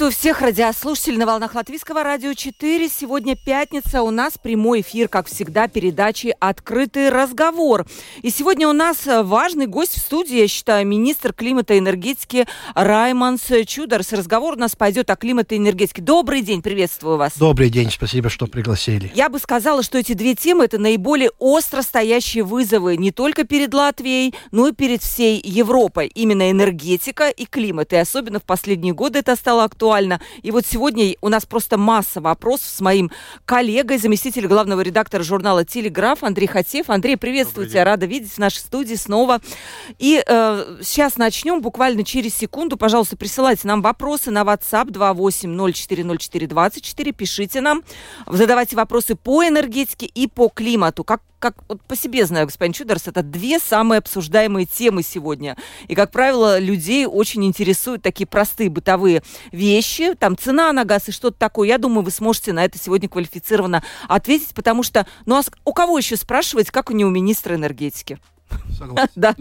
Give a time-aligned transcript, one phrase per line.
[0.00, 2.88] Приветствую всех радиослушателей на волнах Латвийского радио 4.
[2.88, 7.86] Сегодня пятница, у нас прямой эфир, как всегда, передачи «Открытый разговор».
[8.22, 13.42] И сегодня у нас важный гость в студии, я считаю, министр климата и энергетики Райманс
[13.66, 14.14] Чудерс.
[14.14, 16.00] Разговор у нас пойдет о климате и энергетике.
[16.00, 17.36] Добрый день, приветствую вас.
[17.36, 19.12] Добрый день, спасибо, что пригласили.
[19.14, 23.74] Я бы сказала, что эти две темы– это наиболее остро стоящие вызовы не только перед
[23.74, 26.06] Латвией, но и перед всей Европой.
[26.06, 27.92] Именно энергетика и климат.
[27.92, 29.89] И особенно в последние годы это стало актуально.
[30.42, 33.10] И вот сегодня у нас просто масса вопросов с моим
[33.44, 36.90] коллегой, заместителем главного редактора журнала «Телеграф» Андрей Хатеев.
[36.90, 39.40] Андрей, приветствую тебя, рада видеть в нашей студии снова.
[39.98, 42.76] И э, сейчас начнем, буквально через секунду.
[42.76, 47.82] Пожалуйста, присылайте нам вопросы на WhatsApp 28040424, пишите нам,
[48.26, 51.04] задавайте вопросы по энергетике и по климату.
[51.04, 55.56] Как как вот по себе знаю, господин Чудерс, это две самые обсуждаемые темы сегодня.
[55.88, 61.12] И, как правило, людей очень интересуют такие простые бытовые вещи, там цена на газ и
[61.12, 61.68] что-то такое.
[61.68, 65.98] Я думаю, вы сможете на это сегодня квалифицированно ответить, потому что, ну а у кого
[65.98, 68.18] еще спрашивать, как у него министра энергетики?
[68.76, 69.10] Согласен.
[69.14, 69.34] Да.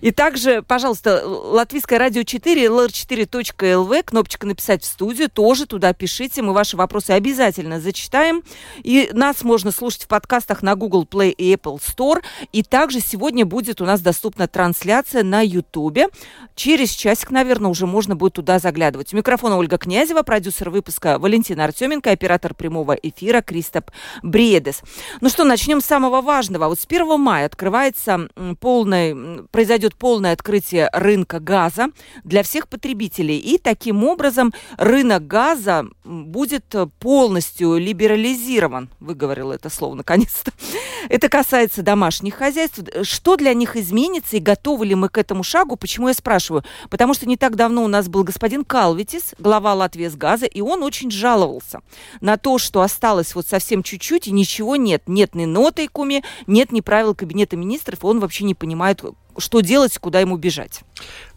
[0.00, 6.52] И также, пожалуйста, Латвийское радио 4, lr4.lv, кнопочка «Написать в студию», тоже туда пишите, мы
[6.52, 8.42] ваши вопросы обязательно зачитаем.
[8.82, 12.22] И нас можно слушать в подкастах на Google Play и Apple Store.
[12.52, 16.12] И также сегодня будет у нас доступна трансляция на YouTube.
[16.54, 19.12] Через часик, наверное, уже можно будет туда заглядывать.
[19.14, 23.90] У микрофона Ольга Князева, продюсер выпуска Валентина Артеменко, оператор прямого эфира Кристоп
[24.22, 24.82] Бредес.
[25.20, 26.68] Ну что, начнем с самого важного.
[26.68, 28.28] Вот с 1 мая открывается
[28.60, 31.88] полное, произойдет полное открытие рынка газа
[32.24, 33.38] для всех потребителей.
[33.38, 38.90] И таким образом рынок газа будет полностью либерализирован.
[39.00, 40.52] Выговорила это слово наконец-то.
[41.08, 42.80] Это касается домашних хозяйств.
[43.02, 45.76] Что для них изменится и готовы ли мы к этому шагу?
[45.76, 46.64] Почему я спрашиваю?
[46.90, 50.60] Потому что не так давно у нас был господин Калвитис, глава Латвии с газа, и
[50.60, 51.80] он очень жаловался
[52.20, 55.02] на то, что осталось вот совсем чуть-чуть и ничего нет.
[55.06, 59.02] Нет ни куме, нет ни правил кабинета министров, он вообще не понимает,
[59.38, 60.82] что делать, куда ему бежать.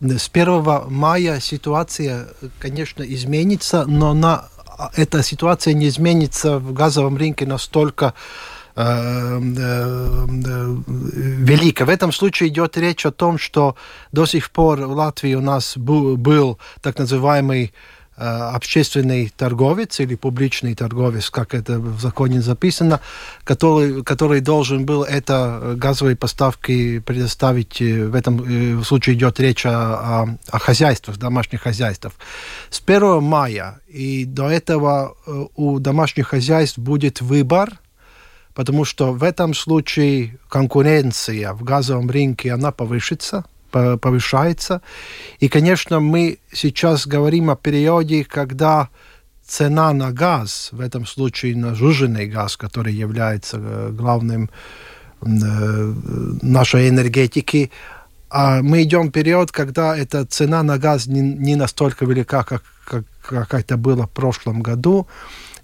[0.02, 2.28] С 1 мая ситуация,
[2.60, 4.50] конечно, изменится, но на,
[4.96, 8.14] эта ситуация не изменится в газовом рынке настолько
[8.76, 11.86] э, э, э, велика.
[11.86, 13.76] В этом случае идет речь о том, что
[14.12, 17.74] до сих пор в Латвии у нас был, был так называемый
[18.18, 23.02] общественный торговец или публичный торговец, как это в законе записано,
[23.44, 29.66] который, который должен был это э, газовые поставки предоставить, э, в этом случае идет речь
[29.66, 32.14] о, о, о хозяйствах, домашних хозяйствах.
[32.70, 35.16] С 1 мая и до этого
[35.56, 37.80] у домашних хозяйств будет выбор,
[38.54, 44.82] потому что в этом случае конкуренция в газовом рынке, она повышится– повышается.
[45.40, 48.90] И, конечно, мы сейчас говорим о периоде, когда
[49.46, 54.50] цена на газ, в этом случае на жужженный газ, который является э, главным
[55.22, 55.94] э,
[56.42, 57.72] нашей энергетики,
[58.30, 62.64] а мы идем в период, когда эта цена на газ не, не настолько велика, как,
[62.84, 65.08] как, как это было в прошлом году.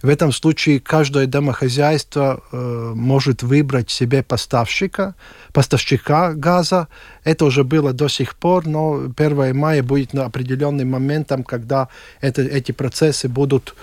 [0.02, 5.14] В этом случае каждое домохозяйство э, может выбрать себе поставщика,
[5.54, 6.88] поставщика газа.
[7.24, 11.88] Это уже было до сих пор, но 1 мая будет определенным моментом, когда
[12.20, 13.76] это, эти процессы будут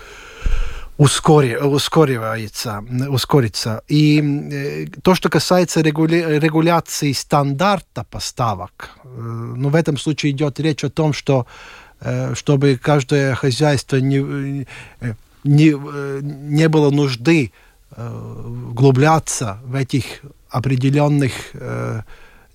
[0.96, 3.82] ускори, ускоривается, ускорится.
[3.86, 9.08] И э, то, что касается регуля, регуляции стандарта поставок, э,
[9.56, 11.46] ну, в этом случае идет речь о том, что
[12.00, 14.66] э, чтобы каждое хозяйство не,
[15.44, 17.52] не, э, не было нужды
[17.90, 20.04] э, углубляться в этих
[20.50, 22.02] определенных э,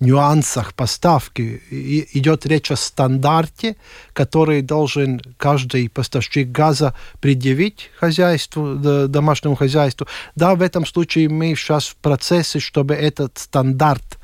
[0.00, 1.62] нюансах поставки.
[1.70, 3.76] И идет речь о стандарте,
[4.12, 8.74] который должен каждый поставщик газа предъявить хозяйству,
[9.08, 10.06] домашнему хозяйству.
[10.34, 14.18] Да, в этом случае мы сейчас в процессе, чтобы этот стандарт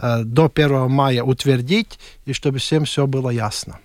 [0.00, 3.78] до 1 мая утвердить, и чтобы всем все было ясно.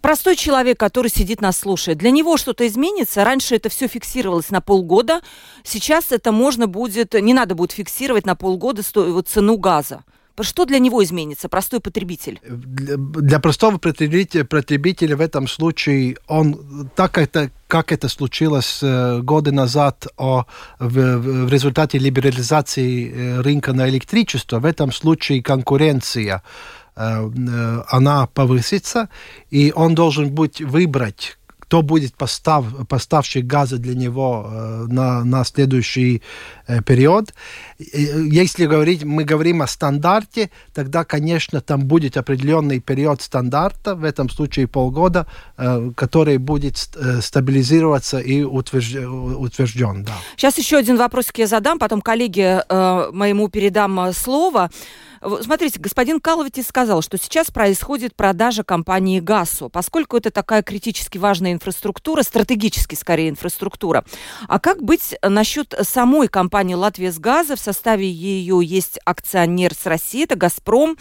[0.00, 3.24] Простой человек, который сидит нас слушает, для него что-то изменится?
[3.24, 5.20] Раньше это все фиксировалось на полгода,
[5.64, 10.04] сейчас это можно будет, не надо будет фиксировать на полгода вот цену газа.
[10.40, 12.40] Что для него изменится, простой потребитель?
[12.48, 19.20] Для, для простого потребителя, потребителя в этом случае он, так это, как это случилось э,
[19.22, 20.44] годы назад о,
[20.78, 26.42] в, в результате либерализации э, рынка на электричество, в этом случае конкуренция
[26.96, 29.08] э, э она повысится,
[29.50, 31.37] и он должен быть выбрать
[31.68, 36.22] кто будет постав, поставщик газа для него э, на, на следующий
[36.66, 37.34] э, период.
[37.78, 44.30] Если говорить, мы говорим о стандарте, тогда, конечно, там будет определенный период стандарта, в этом
[44.30, 45.26] случае полгода,
[45.58, 49.36] э, который будет э, стабилизироваться и утвержден.
[49.36, 50.12] утвержден да.
[50.36, 54.70] Сейчас еще один вопросик я задам, потом коллеге э, моему передам э, слово.
[55.20, 61.52] Смотрите, господин Каловитис сказал, что сейчас происходит продажа компании ГАСу, поскольку это такая критически важная
[61.52, 64.04] инфраструктура, стратегически скорее инфраструктура.
[64.46, 67.56] А как быть насчет самой компании «Латвия с газа»?
[67.56, 70.96] В составе ее есть акционер с России, это «Газпром».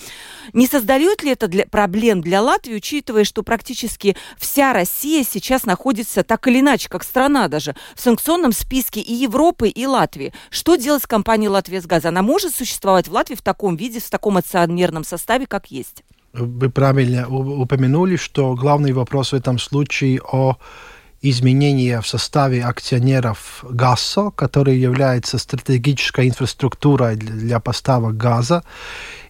[0.53, 6.23] Не создает ли это для, проблем для Латвии, учитывая, что практически вся Россия сейчас находится
[6.23, 10.33] так или иначе, как страна даже, в санкционном списке и Европы, и Латвии?
[10.49, 12.09] Что делать с компанией «Латвия с газа»?
[12.09, 16.03] Она может существовать в Латвии в таком виде, в таком акционерном составе, как есть.
[16.33, 20.57] Вы правильно упомянули, что главный вопрос в этом случае о
[21.21, 28.63] изменении в составе акционеров ГАСО, который является стратегической инфраструктурой для поставок газа.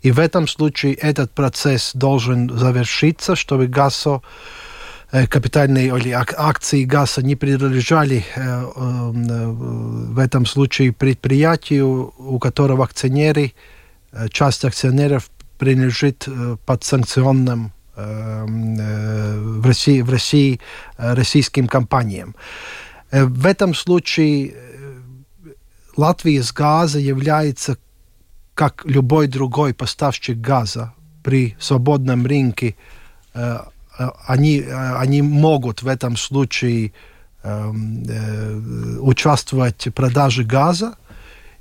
[0.02, 4.22] И в этом случае этот процесс должен завершиться, чтобы ГАСО
[5.12, 9.48] э, капитальные или акции ГАСа не принадлежали э, э,
[10.12, 13.54] в этом случае предприятию, у которого акционеры
[14.32, 20.60] часть акционеров принадлежит э, под санкционным э, в России, в России
[20.98, 22.36] российским компаниям.
[23.12, 24.54] В этом случае
[25.96, 27.78] Латвия с газа является,
[28.54, 30.94] как любой другой поставщик газа
[31.24, 32.76] при свободном рынке,
[34.28, 36.92] они, они могут в этом случае
[39.02, 40.96] участвовать в продаже газа,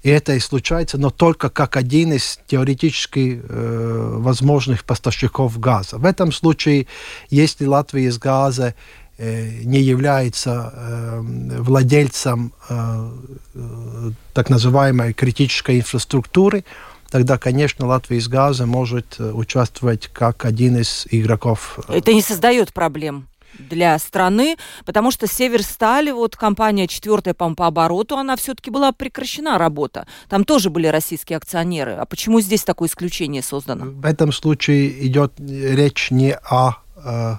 [0.06, 5.98] и это и случается, но только как один из теоретически э, возможных поставщиков газа.
[5.98, 6.86] В этом случае,
[7.28, 8.76] если Латвия из газа
[9.18, 11.20] э, не является э,
[11.58, 13.10] владельцем э,
[13.54, 16.64] э, так называемой критической инфраструктуры,
[17.10, 21.80] тогда, конечно, Латвия из газа может э, участвовать как один из игроков.
[21.88, 23.26] Это не создает проблем
[23.58, 29.58] для страны, потому что Северсталь, вот компания четвертая, по по обороту, она все-таки была прекращена
[29.58, 30.06] работа.
[30.28, 31.92] Там тоже были российские акционеры.
[31.92, 33.86] А почему здесь такое исключение создано?
[33.86, 37.34] В этом случае идет речь не о э,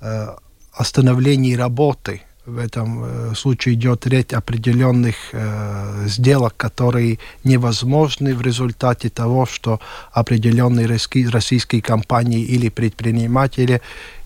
[0.00, 0.26] э,
[0.72, 9.10] остановлении работы, в этом э, случае идет речь определенных э, сделок, которые невозможны в результате
[9.10, 9.80] того, что
[10.12, 13.80] определенные российские компании или предприниматели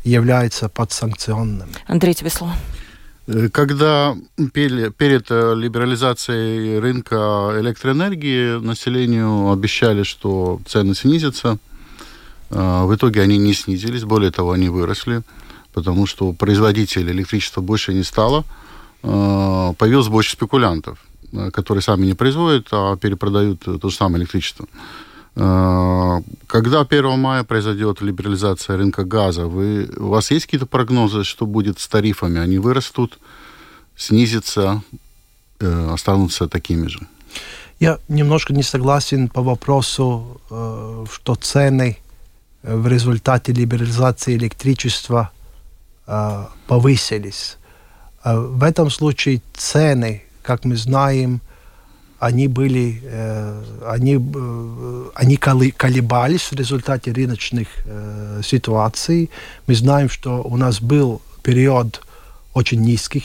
[0.05, 1.73] являются подсанкционными.
[1.87, 2.55] Андрей, тебе слово.
[3.27, 4.17] Э, когда
[4.55, 11.59] перед э, либерализацией рынка электроэнергии населению обещали, что цены снизятся,
[12.49, 15.23] в итоге они не снизились, более того, они выросли
[15.77, 18.45] потому что производителей электричества больше не стало,
[19.03, 20.99] э, появилось больше спекулянтов,
[21.33, 24.67] э, которые сами не производят, а перепродают то же самое электричество.
[25.37, 31.45] Э, когда 1 мая произойдет либерализация рынка газа, вы, у вас есть какие-то прогнозы, что
[31.47, 32.41] будет с тарифами?
[32.41, 33.19] Они вырастут,
[33.97, 34.83] снизятся,
[35.93, 37.01] останутся такими же?
[37.81, 40.41] Я немножко не согласен по вопросу,
[41.13, 41.99] что цены
[42.63, 45.36] в результате либерализации электричества Э,
[46.67, 47.59] повысились.
[48.25, 51.41] Э, в этом случае цены, как мы знаем,
[52.19, 54.15] они были, э, они,
[55.15, 57.69] они колебались в результате рыночных
[58.43, 59.31] ситуаций.
[59.67, 62.03] Мы знаем, что у нас был период
[62.55, 63.23] очень низких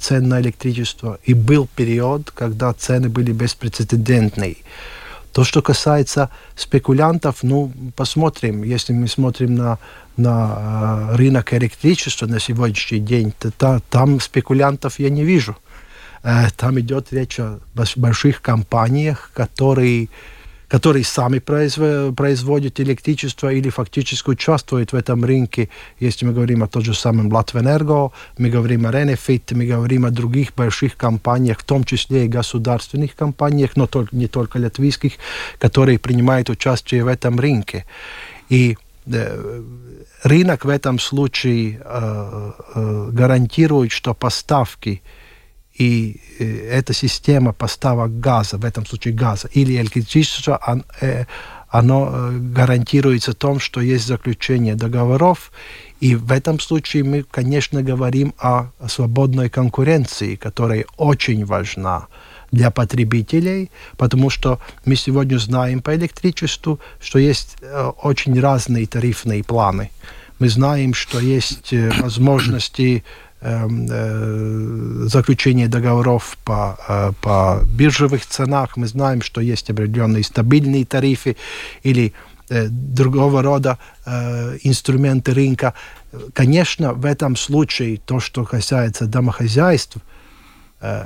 [0.00, 4.56] цен на электричество, и был период, когда цены были беспрецедентные.
[5.32, 8.62] То, что касается спекулянтов, ну, посмотрим.
[8.62, 9.78] Если мы смотрим на,
[10.16, 15.56] на э, рынок электричества на сегодняшний день, то та, там спекулянтов я не вижу.
[16.22, 17.58] Э, там идет речь о
[17.96, 20.08] больших компаниях, которые
[20.68, 25.70] которые сами производят электричество или фактически участвуют в этом рынке.
[25.98, 30.10] Если мы говорим о том же самом Латвэнерго, мы говорим о Ренефит, мы говорим о
[30.10, 35.14] других больших компаниях, в том числе и государственных компаниях, но только, не только латвийских,
[35.58, 37.86] которые принимают участие в этом рынке.
[38.50, 39.62] И э,
[40.22, 45.02] рынок в этом случае э, э, гарантирует, что поставки–
[45.78, 46.44] и э,
[46.78, 51.24] эта система поставок газа, в этом случае газа или электричества, э,
[51.68, 55.52] оно э, гарантируется том, что есть заключение договоров,
[56.00, 62.08] и в этом случае мы, конечно, говорим о свободной конкуренции, которая очень важна
[62.52, 67.56] для потребителей, потому что мы сегодня знаем по электричеству, что есть
[68.02, 69.90] очень разные тарифные планы.
[70.38, 73.04] Мы знаем, что есть возможности
[73.40, 78.76] эм, э, заключения договоров по, э, по биржевых ценах.
[78.76, 81.36] Мы знаем, что есть определенные стабильные тарифы
[81.82, 82.12] или
[82.48, 83.78] э, другого рода
[84.62, 85.74] инструменты рынка.
[86.32, 89.98] Конечно, в этом случае то, что касается домохозяйств,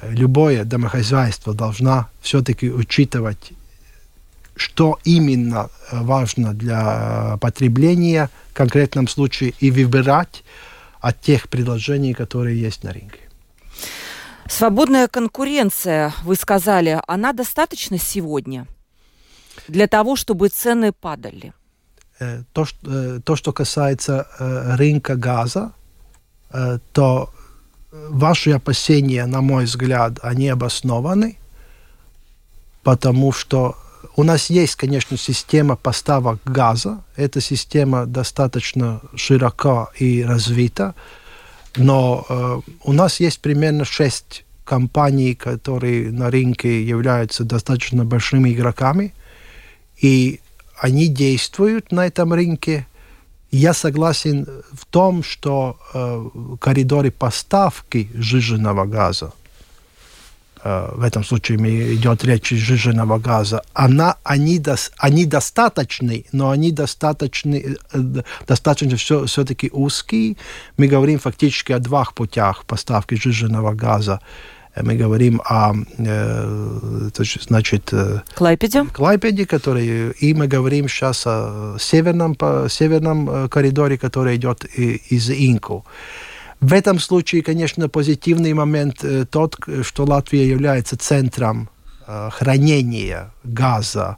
[0.08, 3.52] любое домохозяйство должна все-таки учитывать
[4.54, 10.44] что именно важно для потребления в конкретном случае и выбирать
[11.02, 13.18] от тех предложений, которые есть на рынке.
[14.48, 18.66] Свободная конкуренция, вы сказали, она достаточно сегодня
[19.68, 21.52] для того, чтобы цены падали?
[22.20, 25.72] Э, то, что, э, то, что касается э, рынка газа,
[26.92, 27.30] то
[27.90, 31.38] ваши опасения, на мой взгляд, они обоснованы,
[32.82, 33.74] потому что
[34.14, 37.02] у нас есть, конечно, система поставок газа.
[37.16, 40.94] Эта система достаточно широка и развита.
[41.76, 49.14] Но э, у нас есть примерно шесть компаний, которые на рынке являются достаточно большими игроками.
[49.96, 50.40] И
[50.78, 52.86] они действуют на этом рынке.
[53.50, 59.32] Я согласен в том, что э, коридоры поставки сжиженного газа
[60.64, 61.58] в этом случае
[61.94, 67.98] идет речь сжиженного газа, она, они, дос, они достаточны, но они достаточны, э,
[68.46, 70.36] достаточно все, все-таки узкие.
[70.76, 74.20] Мы говорим фактически о двух путях поставки сжиженного газа.
[74.74, 75.74] Э, мы говорим о,
[77.48, 77.92] значит,
[78.34, 78.84] Клайпеде.
[78.84, 82.36] Клайпеде, который, и мы говорим сейчас о северном,
[82.68, 85.84] северном коридоре, который идет из Инку.
[86.62, 91.68] В этом случае, конечно, позитивный момент э, тот, что Латвия является центром
[92.06, 94.16] э, хранения газа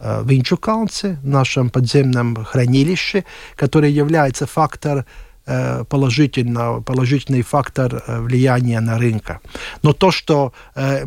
[0.00, 3.24] э, в Инчукалце, нашем подземном хранилище,
[3.54, 5.04] который является фактор
[5.44, 9.40] э, положительного, положительный фактор э, влияния на рынка.
[9.82, 11.04] Но то, что э,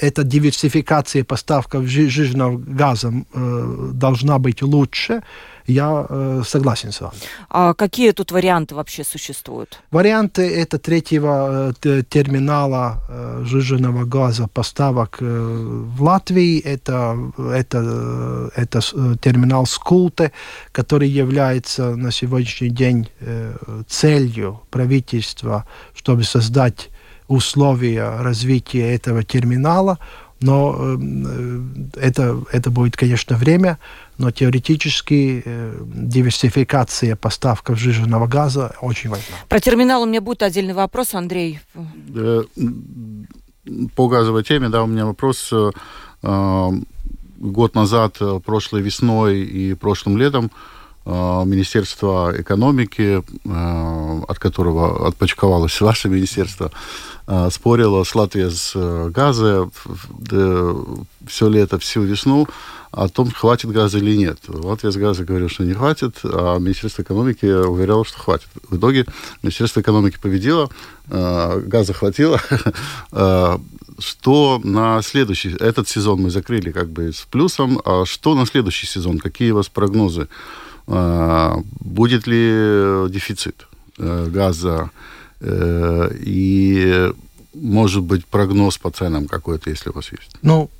[0.00, 3.12] эта диверсификация поставок жиженного газа
[3.92, 5.22] должна быть лучше,
[5.66, 7.14] я э, согласен с вами.
[7.48, 9.80] А какие тут варианты вообще существуют?
[9.90, 16.60] Варианты это третьего э, терминала э, жиженного газа поставок э, в Латвии.
[16.60, 17.16] Это,
[17.52, 20.32] это, э, это э, терминал Скулте,
[20.72, 23.54] который является на сегодняшний день э,
[23.88, 26.90] целью правительства, чтобы создать
[27.28, 29.98] условия развития этого терминала.
[30.40, 31.60] Но э, э
[32.00, 33.78] это, это будет, конечно, время
[34.18, 39.36] но теоретически э, диверсификация поставок сжиженного газа очень важна.
[39.48, 41.60] Про терминал у меня будет отдельный вопрос, Андрей.
[43.96, 45.52] По газовой теме, да, у меня вопрос.
[46.22, 46.70] Э,
[47.38, 50.50] год назад, э, прошлой весной и прошлым летом э,
[51.06, 56.70] Министерство экономики, э, от которого отпочковалось ваше министерство,
[57.50, 59.68] спорило с Латвией с газа
[61.26, 62.46] все лето, всю весну
[62.96, 64.38] о том, хватит газа или нет.
[64.48, 68.48] Латвия с газа говорила, что не хватит, а Министерство экономики уверяло, что хватит.
[68.70, 69.04] В итоге
[69.42, 70.70] Министерство экономики победило,
[71.08, 72.40] э, газа хватило.
[73.12, 73.58] Э,
[73.98, 78.86] что на следующий, этот сезон мы закрыли как бы с плюсом, а что на следующий
[78.86, 80.28] сезон, какие у вас прогнозы?
[80.86, 83.66] Э, будет ли дефицит
[83.98, 84.90] газа
[85.40, 87.12] и
[87.54, 90.36] может быть прогноз по ценам какой-то, если у вас есть?
[90.42, 90.70] Ну,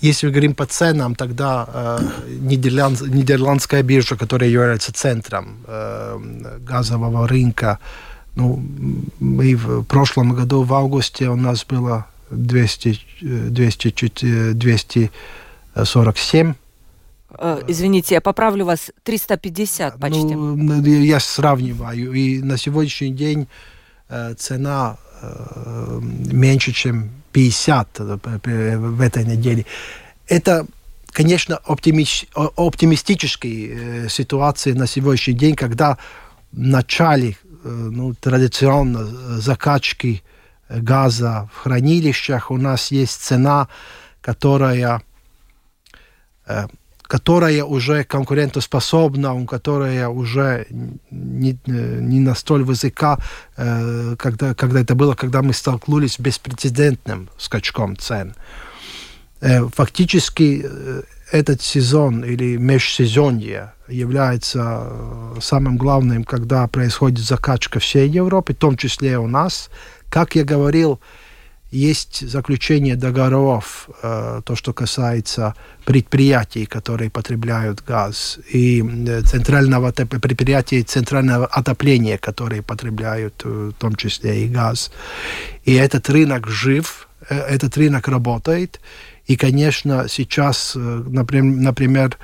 [0.00, 1.98] если мы говорим по ценам, тогда э,
[2.40, 7.78] Нидерланд, нидерландская биржа, которая является центром э, газового рынка,
[8.36, 8.62] ну,
[9.18, 16.54] мы в прошлом году в августе у нас было 200, 200, 247
[17.68, 20.34] Извините, я поправлю вас, 350 почти.
[20.34, 23.46] Ну, я сравниваю, и на сегодняшний день
[24.08, 26.00] э, цена э,
[26.32, 29.66] меньше, чем 50 э, в этой неделе.
[30.28, 30.66] Это,
[31.06, 35.98] конечно, оптимиш, оптимистические э, ситуации на сегодняшний день, когда
[36.52, 39.04] в начале э, ну, традиционно
[39.40, 40.22] закачки
[40.68, 43.68] газа в хранилищах у нас есть цена,
[44.20, 45.02] которая
[47.06, 50.66] которая уже конкурентоспособна, которая уже
[51.10, 53.18] не, не настолько высока,
[53.56, 58.34] э, когда, когда это было, когда мы столкнулись с беспрецедентным скачком цен.
[59.40, 64.90] Э, фактически э, этот сезон или межсезонье является
[65.40, 69.68] самым главным, когда происходит закачка всей Европы, в том числе у нас.
[70.08, 71.00] Как я говорил,
[71.74, 75.54] есть заключение договоров, э, то, что касается
[75.84, 83.96] предприятий, которые потребляют газ, и э, центрального предприятий центрального отопления, которые потребляют э, в том
[83.96, 84.92] числе и газ.
[85.64, 88.80] И этот рынок жив, э, этот рынок работает.
[89.26, 92.18] И, конечно, сейчас, например,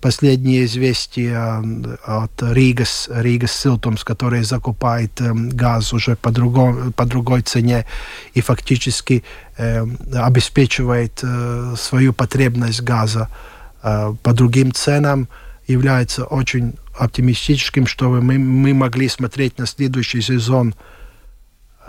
[0.00, 1.62] последние известия
[2.04, 7.84] от Ригас, Ригас Силтумс, который закупает э, газ уже по, другом, по другой цене
[8.34, 9.24] и фактически
[9.56, 9.84] э,
[10.14, 11.24] обеспечивает
[11.76, 13.28] свою потребность газа
[13.80, 15.28] по другим ценам,
[15.68, 20.74] является очень оптимистическим, чтобы мы, мы могли смотреть на следующий сезон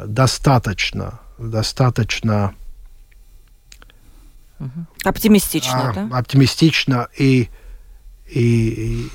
[0.06, 2.54] достаточно, достаточно
[5.04, 6.18] Оптимистично, а, да?
[6.18, 7.50] Оптимистично и
[8.30, 9.08] и,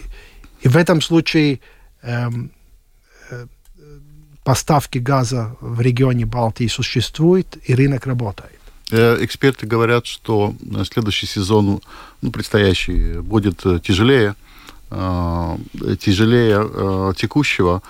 [0.62, 1.60] и в этом случае
[2.02, 2.50] эм,
[3.30, 3.46] э,
[4.42, 8.58] поставки газа в регионе Балтии существуют, и рынок работает.
[8.90, 10.54] Э, эксперты говорят, что
[10.90, 11.80] следующий сезон,
[12.22, 14.34] ну, предстоящий, будет э, тяжелее,
[14.90, 15.56] э,
[16.00, 17.82] тяжелее э, текущего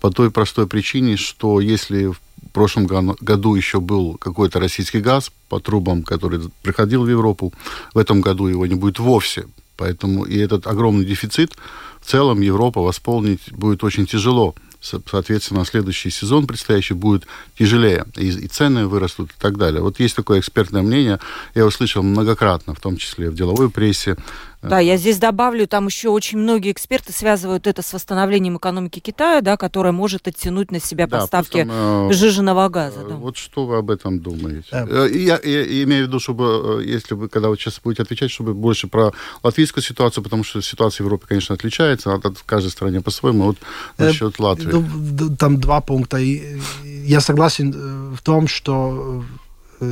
[0.00, 2.20] по той простой причине, что если в
[2.50, 7.52] прошлом году еще был какой-то российский газ по трубам, который приходил в Европу,
[7.94, 9.46] в этом году его не будет вовсе,
[9.76, 11.56] Поэтому и этот огромный дефицит
[12.00, 14.54] в целом Европа восполнить будет очень тяжело.
[14.80, 19.80] Соответственно, следующий сезон предстоящий будет тяжелее, и, и цены вырастут и так далее.
[19.80, 21.18] Вот есть такое экспертное мнение,
[21.54, 24.16] я его слышал многократно, в том числе в деловой прессе,
[24.62, 29.40] да, я здесь добавлю, там еще очень многие эксперты связывают это с восстановлением экономики Китая,
[29.40, 33.04] да, которая может оттянуть на себя да, поставки просто, э, жиженного газа.
[33.08, 33.14] Да.
[33.16, 34.68] Вот что вы об этом думаете?
[34.70, 34.86] Да.
[34.88, 38.02] Э, я, я, я имею в виду, чтобы, э, если вы, когда вы сейчас будете
[38.02, 42.38] отвечать, чтобы больше про латвийскую ситуацию, потому что ситуация в Европе, конечно, отличается, от, от
[42.46, 43.44] каждой стране по-своему.
[43.46, 43.56] Вот
[43.98, 45.36] насчет э, Латвии.
[45.36, 46.18] Там два пункта.
[46.18, 49.24] Я согласен в том, что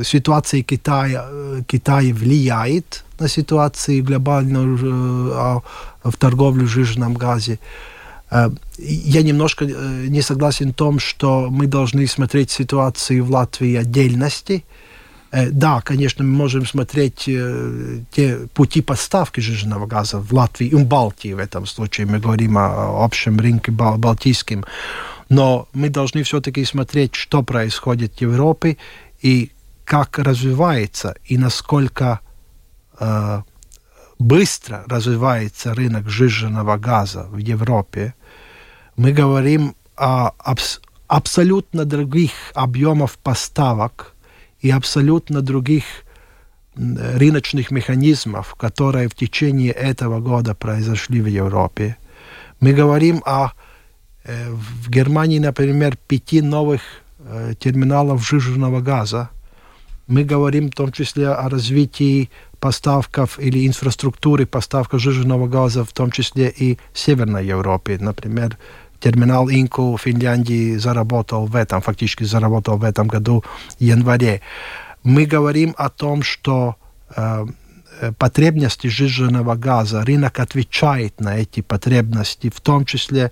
[0.03, 1.25] ситуация Китая,
[1.67, 5.59] Китая влияет на ситуацию глобальную э,
[6.03, 7.59] в торговле жиженном газе.
[8.31, 13.75] Э, я немножко э, не согласен в том, что мы должны смотреть ситуацию в Латвии
[13.75, 14.63] отдельности.
[15.51, 17.29] Да, конечно, мы можем смотреть
[18.11, 22.05] те пути поставки жиженного газа в Латвии и в Балтии в этом случае.
[22.05, 24.65] Мы говорим о общем рынке балтийском.
[25.29, 28.75] Но мы должны все-таки смотреть, что происходит в Европе
[29.21, 29.51] и
[29.85, 32.19] как развивается и насколько
[32.99, 33.41] э,
[34.19, 38.13] быстро развивается рынок сжиженного газа в Европе,
[38.95, 44.15] мы говорим о абс абсолютно других объемах поставок
[44.61, 45.83] и абсолютно других
[46.75, 51.97] рыночных механизмов, которые в течение этого года произошли в Европе.
[52.61, 53.51] Мы говорим о
[54.23, 56.81] э, в Германии, например, пяти новых
[57.19, 59.29] э, терминалов сжиженного газа.
[60.11, 66.11] Мы говорим в том числе о развитии поставков или инфраструктуры поставка жиженного газа, в том
[66.11, 67.97] числе и в Северной Европе.
[67.97, 68.57] Например,
[68.99, 73.45] терминал Инку в Финляндии заработал в этом, фактически заработал в этом году
[73.79, 74.41] в январе.
[75.03, 76.75] Мы говорим о том, что
[77.15, 77.45] э,
[78.17, 83.31] потребности жиженного газа, рынок отвечает на эти потребности, в том числе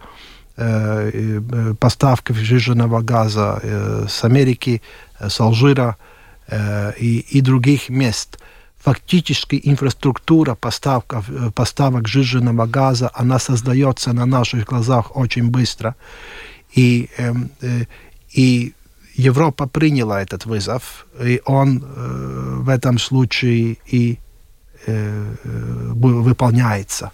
[0.56, 4.82] э, э поставки жиженного газа э, с Америки,
[5.20, 6.19] э, с Алжира э,
[6.52, 8.40] и, и других мест
[8.80, 15.96] фактически инфраструктура поставка, э, поставок жиженного газа, она создается на наших глазах очень быстро.
[16.78, 17.86] И, эм, э,
[18.38, 18.74] и
[19.16, 24.18] Европа приняла этот вызов, и он э, в этом случае и
[24.88, 27.12] э, э выполняется.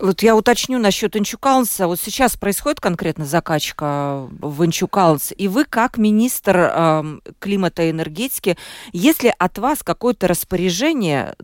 [0.00, 1.86] Вот я уточню насчет Инчукалнса.
[1.86, 8.56] Вот сейчас происходит конкретно закачка в Инчукалнс, и вы, как министр э, климата и энергетики,
[8.92, 11.34] если от вас какое-то распоряжение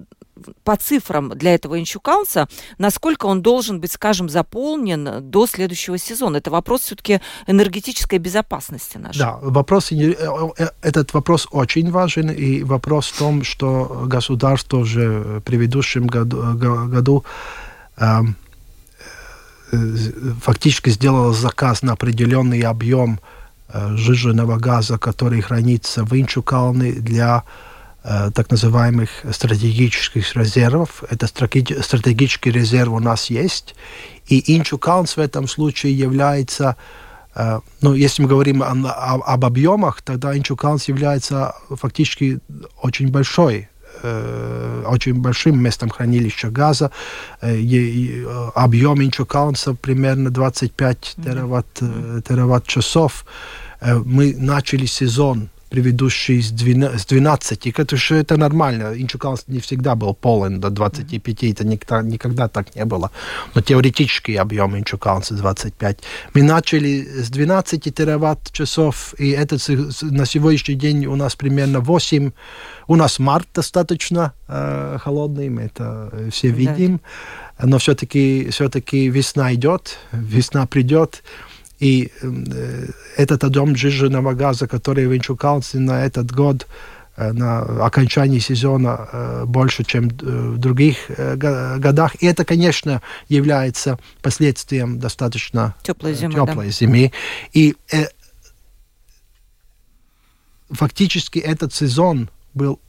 [0.65, 2.47] по цифрам для этого инчукалнса,
[2.79, 6.39] насколько он должен быть, скажем, заполнен до следующего сезона?
[6.39, 9.19] Это вопрос все-таки энергетической безопасности нашей.
[9.19, 10.15] Да, вопрос, э,
[10.59, 16.43] э, этот вопрос очень важен, и вопрос в том, что государство уже в предыдущем году,
[16.55, 17.25] году
[17.97, 18.37] эм,
[20.43, 23.21] фактически сделала заказ на определенный объем
[23.69, 27.43] э, жиженного газа, который хранится в Инчукалне для
[28.05, 31.05] э, так называемых стратегических резервов.
[31.11, 33.75] Это стратегический резерв у нас есть.
[34.29, 36.77] И Инчукалнс в этом случае является,
[37.35, 42.39] э, ну, если мы говорим об объемах, тогда Инчукалнс является фактически
[42.83, 43.76] очень большой э,
[44.87, 46.91] очень большим местом хранилища газа.
[47.41, 53.25] Э, э, объем Инчукаунса примерно 25 тераватт, э, тераватт-часов.
[53.81, 58.93] Э, мы начали сезон предыдущий с 12, это же это нормально.
[58.97, 63.11] Инчукал не всегда был полон до 25, это никогда, никогда так не было.
[63.55, 65.99] Но теоретический объем Инчукалса 25.
[66.35, 69.57] Мы начали с 12 тераватт-часов, и это
[70.03, 72.31] на сегодняшний день у нас примерно 8.
[72.89, 77.01] У нас март достаточно э, холодный, мы это все видим.
[77.59, 77.67] Да.
[77.67, 78.69] Но все-таки все
[79.09, 81.23] весна идет, весна придет.
[81.79, 82.87] И э,
[83.17, 86.67] этот объем сжиженного газа, который вынчукался на этот год,
[87.17, 92.15] э, на окончании сезона э, больше, чем в других э, годах.
[92.23, 96.35] И это, конечно, является последствием достаточно теплой зимы.
[96.35, 96.71] Теплой да.
[96.71, 97.13] зимы.
[97.53, 98.07] И э,
[100.71, 102.81] фактически этот сезон был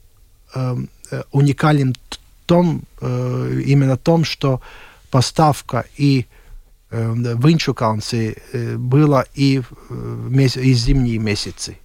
[0.56, 4.62] эм, э, уникален в том, э, именно в том, что
[5.12, 6.26] поставка и
[6.90, 8.38] в Инчуканце
[8.78, 9.62] было и,
[10.30, 11.78] и зимние месяцы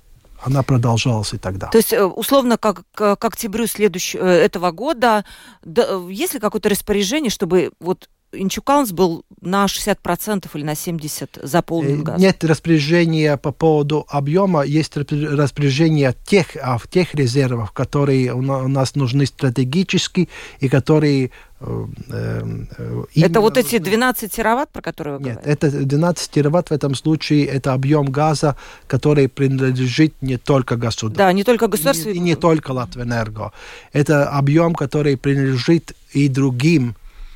[0.45, 1.69] она продолжалась и тогда.
[1.69, 5.25] То есть, условно, как к, к октябрю следующего этого года,
[5.65, 12.03] да, есть ли какое-то распоряжение, чтобы вот Инчукаунс был на 60% или на 70% заполнен
[12.03, 12.21] газом?
[12.21, 19.27] Нет распоряжения по поводу объема, есть распоряжение тех, а тех резервах, которые у нас нужны
[19.27, 20.29] стратегически
[20.61, 21.31] и которые
[21.63, 25.67] э, э, это вот эти 12 тераватт, про которые вы Нет, говорите?
[25.67, 31.19] это 12 тераватт в этом случае, это объем газа, который принадлежит не только государству.
[31.19, 32.11] Да, не только государству.
[32.11, 33.53] И, и не только Латвэнерго.
[33.93, 36.95] Это объем, который принадлежит и другим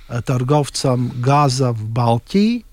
[0.09, 2.65] Э, торговцам газа в Балтии,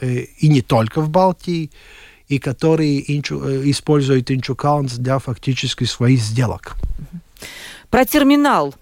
[0.00, 1.70] э, и не только в Балтии,
[2.28, 6.76] и которые инчу, э, используют Инчукаунс для фактически своих сделок.
[7.90, 8.74] Про терминал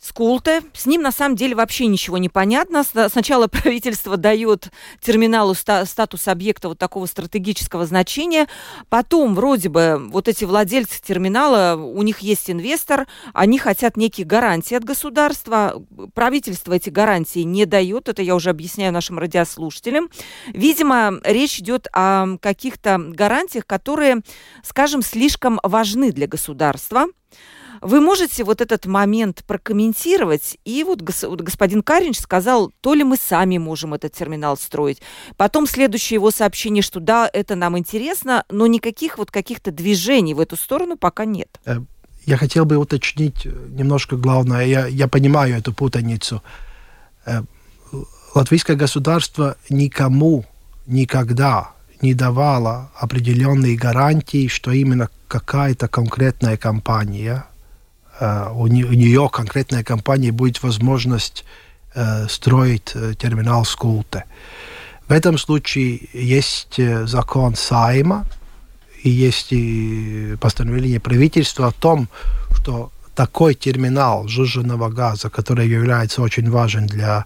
[0.00, 0.62] Скулте.
[0.74, 2.84] С ним на самом деле вообще ничего не понятно.
[2.84, 8.46] Сначала правительство дает терминалу статус объекта вот такого стратегического значения.
[8.90, 14.76] Потом вроде бы вот эти владельцы терминала, у них есть инвестор, они хотят некие гарантии
[14.76, 15.82] от государства.
[16.14, 18.08] Правительство эти гарантии не дает.
[18.08, 20.10] Это я уже объясняю нашим радиослушателям.
[20.46, 24.22] Видимо, речь идет о каких-то гарантиях, которые,
[24.62, 27.06] скажем, слишком важны для государства.
[27.80, 30.58] Вы можете вот этот момент прокомментировать?
[30.64, 35.00] И вот господин Каринч сказал, то ли мы сами можем этот терминал строить.
[35.36, 40.40] Потом следующее его сообщение, что да, это нам интересно, но никаких вот каких-то движений в
[40.40, 41.60] эту сторону пока нет.
[41.64, 41.80] Э,
[42.26, 44.66] я хотел бы уточнить э, немножко главное.
[44.66, 46.42] Я, я понимаю эту путаницу.
[47.26, 47.42] Э,
[48.34, 50.44] латвийское государство никому
[50.86, 57.44] никогда не давало определенные гарантии, что именно какая-то конкретная компания
[58.20, 61.44] у нее конкретная компания будет возможность
[61.94, 64.24] э, строить э, терминал Скулте.
[65.06, 68.26] В этом случае есть закон Сайма
[69.02, 72.08] и есть и постановление правительства о том,
[72.52, 77.24] что такой терминал сжиженного газа, который является очень важен для,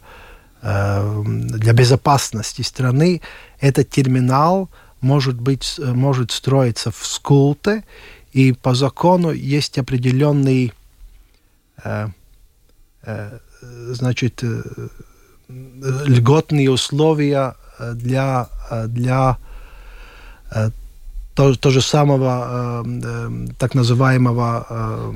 [0.62, 3.20] для безопасности страны,
[3.59, 7.83] этот терминал может, быть, может строиться в Скулте,
[8.33, 10.81] и по закону есть определенный Э, э,
[13.62, 14.44] значит,
[15.48, 17.54] льготные условия
[17.94, 18.48] для,
[18.87, 19.38] для
[21.35, 22.85] то, то же самого
[23.58, 25.12] так называемого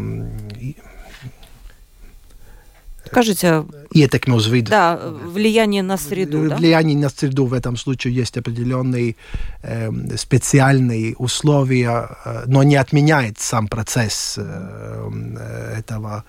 [3.06, 3.64] Скажите,
[3.94, 4.70] ietekme uz vidi.
[4.70, 4.98] Да,
[5.34, 6.38] влияние на среду.
[6.56, 7.02] Влияние да?
[7.02, 9.16] на среду в этом случае есть определенные
[9.62, 16.24] э, специальные условия, э, но не отменяет сам процесс э, этого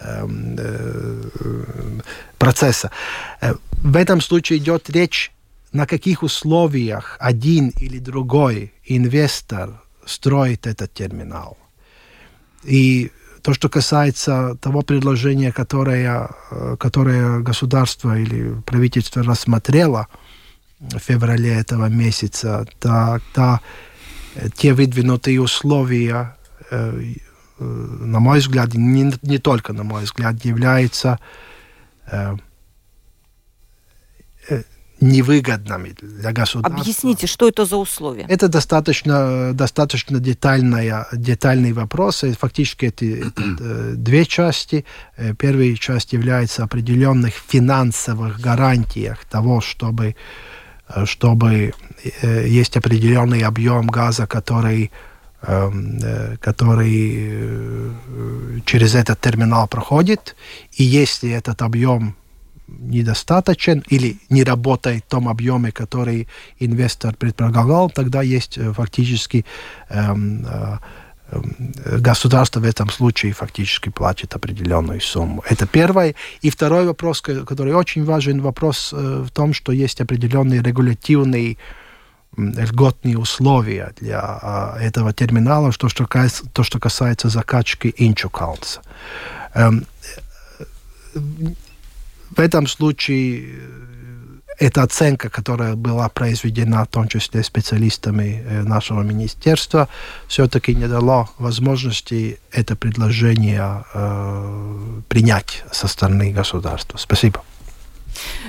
[0.00, 2.00] Эм, э,
[2.38, 2.90] процесса.
[3.40, 5.32] Э, в этом случае идет речь,
[5.72, 11.58] на каких условиях один или другой инвестор строит этот терминал.
[12.62, 13.10] И
[13.48, 20.06] то, что касается того предложения, которое, э, которое государство или правительство рассмотрело
[20.78, 23.60] в феврале этого месяца, то, то
[24.56, 26.36] те выдвинутые условия
[27.58, 27.64] Э,
[28.04, 31.18] на мой взгляд, не, не только на мой взгляд, является
[32.06, 32.36] э, э,
[35.00, 36.80] невыгодными для государства.
[36.80, 38.26] Объясните, что это за условия?
[38.28, 42.24] Это достаточно, достаточно детальная, детальный вопрос.
[42.38, 44.84] Фактически это, это две части.
[45.38, 50.16] Первая часть является определенных финансовых гарантиях того, чтобы,
[51.04, 51.74] чтобы
[52.22, 54.90] есть определенный объем газа, который
[55.40, 60.34] Эм, э, который э, через этот терминал проходит,
[60.72, 62.16] и если этот объем
[62.68, 66.28] недостаточен или не работает в том объеме, который
[66.60, 69.44] инвестор предполагал, тогда есть э, фактически
[69.88, 70.78] эм, э,
[71.30, 75.42] эм, государство в этом случае фактически платит определенную сумму.
[75.48, 76.14] Это первое.
[76.42, 81.56] И второй вопрос, который очень важен, вопрос э, в том, что есть определенные регулятивные
[82.36, 88.80] льготные условия для э, этого терминала, что, что, касается, то, что касается закачки инчукалца.
[92.30, 93.88] В этом случае э,
[94.58, 99.88] эта оценка, которая была произведена, в том числе специалистами э, нашего министерства,
[100.26, 106.98] все-таки не дала возможности это предложение э, принять со стороны государства.
[106.98, 107.42] Спасибо.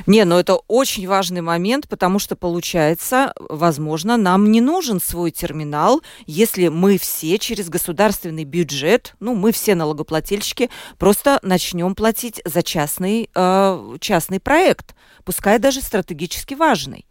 [0.05, 6.01] Не, но это очень важный момент, потому что получается, возможно, нам не нужен свой терминал,
[6.25, 13.29] если мы все через государственный бюджет, ну, мы все налогоплательщики, просто начнем платить за частный,
[13.33, 17.05] э, частный проект, пускай даже стратегически важный.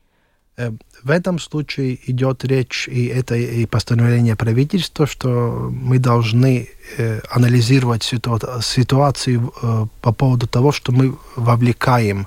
[0.98, 7.20] Э, в этом случае идет речь, и это и постановление правительства, что мы должны э,
[7.30, 12.26] анализировать ситуа- ситуацию э, по поводу того, что мы вовлекаем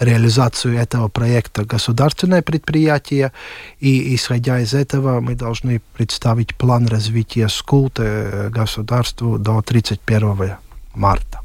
[0.00, 3.32] реализацию этого проекта государственное предприятие,
[3.80, 10.56] и исходя из этого мы должны представить план развития СКУЛТа государству до 31
[10.94, 11.41] марта.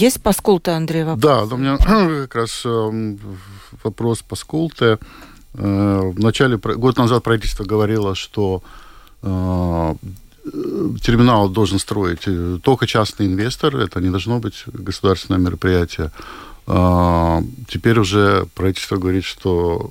[0.00, 1.22] Есть по Скулте, Андрей, вопрос?
[1.22, 1.76] Да, у меня
[2.22, 3.18] как раз эм,
[3.82, 4.98] вопрос по.
[5.54, 8.62] Э, в начале, год назад правительство говорило, что
[9.22, 9.94] э,
[11.00, 16.10] терминал должен строить э, только частный инвестор, это не должно быть государственное мероприятие.
[16.66, 19.90] Теперь уже правительство говорит, что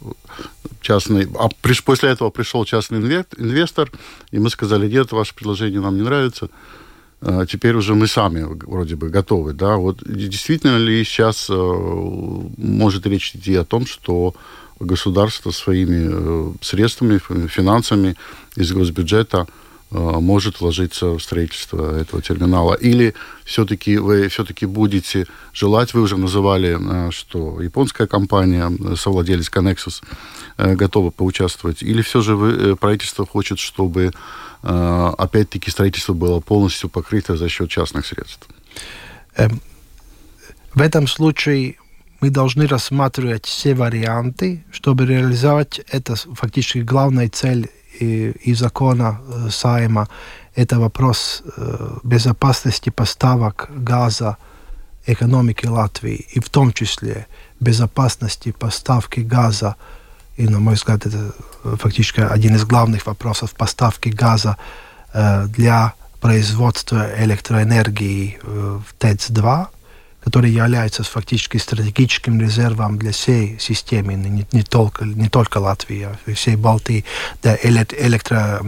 [0.82, 1.30] частный...
[1.38, 1.50] А
[1.86, 2.98] после этого пришел частный
[3.38, 3.92] инвестор,
[4.32, 6.50] и мы сказали, нет, ваше предложение нам не нравится,
[7.50, 13.36] теперь уже мы сами вроде бы готовы, да, вот действительно ли сейчас э, может речь
[13.36, 14.36] идти о том, что
[14.80, 18.16] государство своими э, средствами, финансами
[18.56, 19.48] из госбюджета
[19.94, 22.74] может вложиться в строительство этого терминала?
[22.74, 23.14] Или
[23.46, 30.02] все-таки вы все-таки будете желать, вы уже называли, что японская компания, совладелец Connexus,
[30.58, 34.12] готова поучаствовать, или все же вы, правительство хочет, чтобы
[34.64, 38.48] Э, опять-таки строительство было полностью покрыто за счет частных средств.
[39.36, 39.60] Эм,
[40.74, 41.76] в этом случае
[42.22, 47.70] мы должны рассматривать все варианты, чтобы реализовать это фактически главная цель
[48.04, 50.08] и, закона э, Сайма.
[50.56, 54.38] Это вопрос э, безопасности поставок газа
[55.08, 57.28] экономики Латвии, и в том числе
[57.60, 59.76] безопасности поставки газа
[60.38, 64.58] и, на мой взгляд, это э, фактически один из главных вопросов поставки газа
[65.58, 69.68] для производства электроэнергии в ТЭЦ-2,
[70.24, 76.34] который является фактически стратегическим резервом для всей системы, не, не, только, не только Латвии, а
[76.34, 77.04] всей Балтии,
[77.42, 78.62] для электро,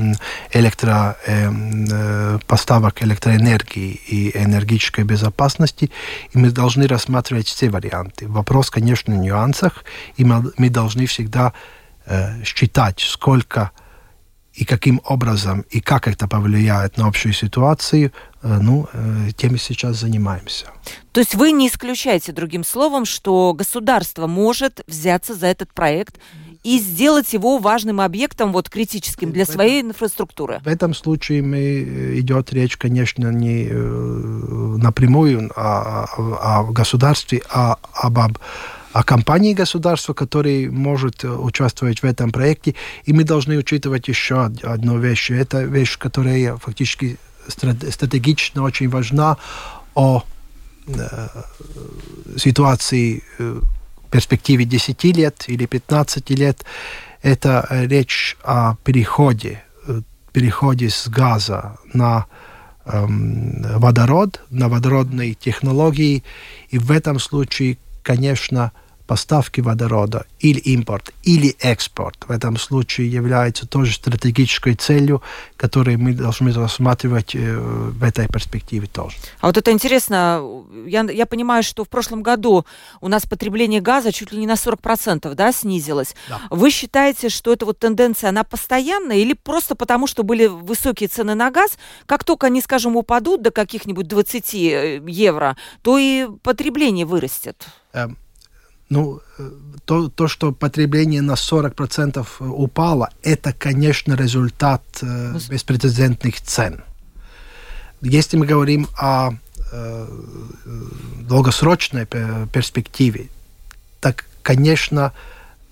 [0.51, 5.91] электро, э, э, поставок электроэнергии и энергетической безопасности.
[6.33, 8.27] И мы должны рассматривать все варианты.
[8.27, 9.85] Вопрос, конечно, в нюансах,
[10.17, 11.53] и мы, должны всегда
[12.05, 13.71] э, считать, сколько
[14.53, 18.11] и каким образом и как это повлияет на общую ситуацию,
[18.45, 20.67] ну, э, тем и сейчас занимаемся.
[21.11, 26.19] То есть вы не исключаете, другим словом, что государство может взяться за этот проект
[26.63, 30.59] и сделать его важным объектом, вот критическим для своей инфраструктуры?
[30.63, 33.65] В этом случае мы, э, идет речь, конечно, не
[34.77, 38.37] напрямую о, о, о государстве, а об, об
[38.95, 42.75] о компании государства, который может э, участвовать в этом проекте.
[43.03, 45.31] И мы должны учитывать еще одну вещь.
[45.31, 49.37] Это вещь, которая фактически стратегично очень важна
[49.93, 50.23] о
[50.87, 51.27] э,
[52.37, 53.61] ситуации э,
[54.07, 56.65] в перспективе 10 лет или 15 лет.
[57.21, 62.25] Это речь о переходе, э, переходе с газа на
[62.85, 66.23] эм, водород, на водородные технологии.
[66.69, 68.71] И в этом случае, конечно,
[69.05, 75.21] поставки водорода или импорт, или экспорт в этом случае является тоже стратегической целью,
[75.57, 79.15] которую мы должны рассматривать э, в этой перспективе тоже.
[79.41, 80.43] А вот это интересно,
[80.85, 82.65] я, я понимаю, что в прошлом году
[83.01, 86.15] у нас потребление газа чуть ли не на 40% да, снизилось.
[86.29, 86.41] Да.
[86.49, 91.35] Вы считаете, что эта вот тенденция, она постоянная или просто потому, что были высокие цены
[91.35, 97.05] на газ, как только они, скажем, упадут до каких-нибудь 20 э, евро, то и потребление
[97.05, 97.67] вырастет?
[97.93, 98.17] Эм,
[98.89, 99.51] ну, э,
[99.85, 106.83] то, то, что потребление на 40% упало, это, конечно, результат э, беспрецедентных цен.
[108.01, 109.31] Если мы говорим о
[109.71, 110.07] э,
[111.21, 113.29] долгосрочной перспективе,
[113.99, 115.11] так, конечно,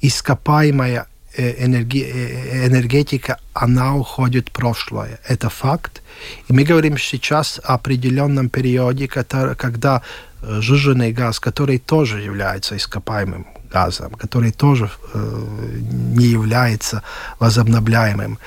[0.02, 1.06] ископаемая
[1.38, 2.04] энерги,
[2.68, 5.20] энергетика, она уходит в прошлое.
[5.28, 6.02] Это факт.
[6.48, 10.02] И мы говорим сейчас о определенном периоде, который, когда
[10.44, 15.80] сжиженный газ, который тоже является ископаемым газом, который тоже э,
[16.16, 17.02] не является
[17.40, 18.38] возобновляемым,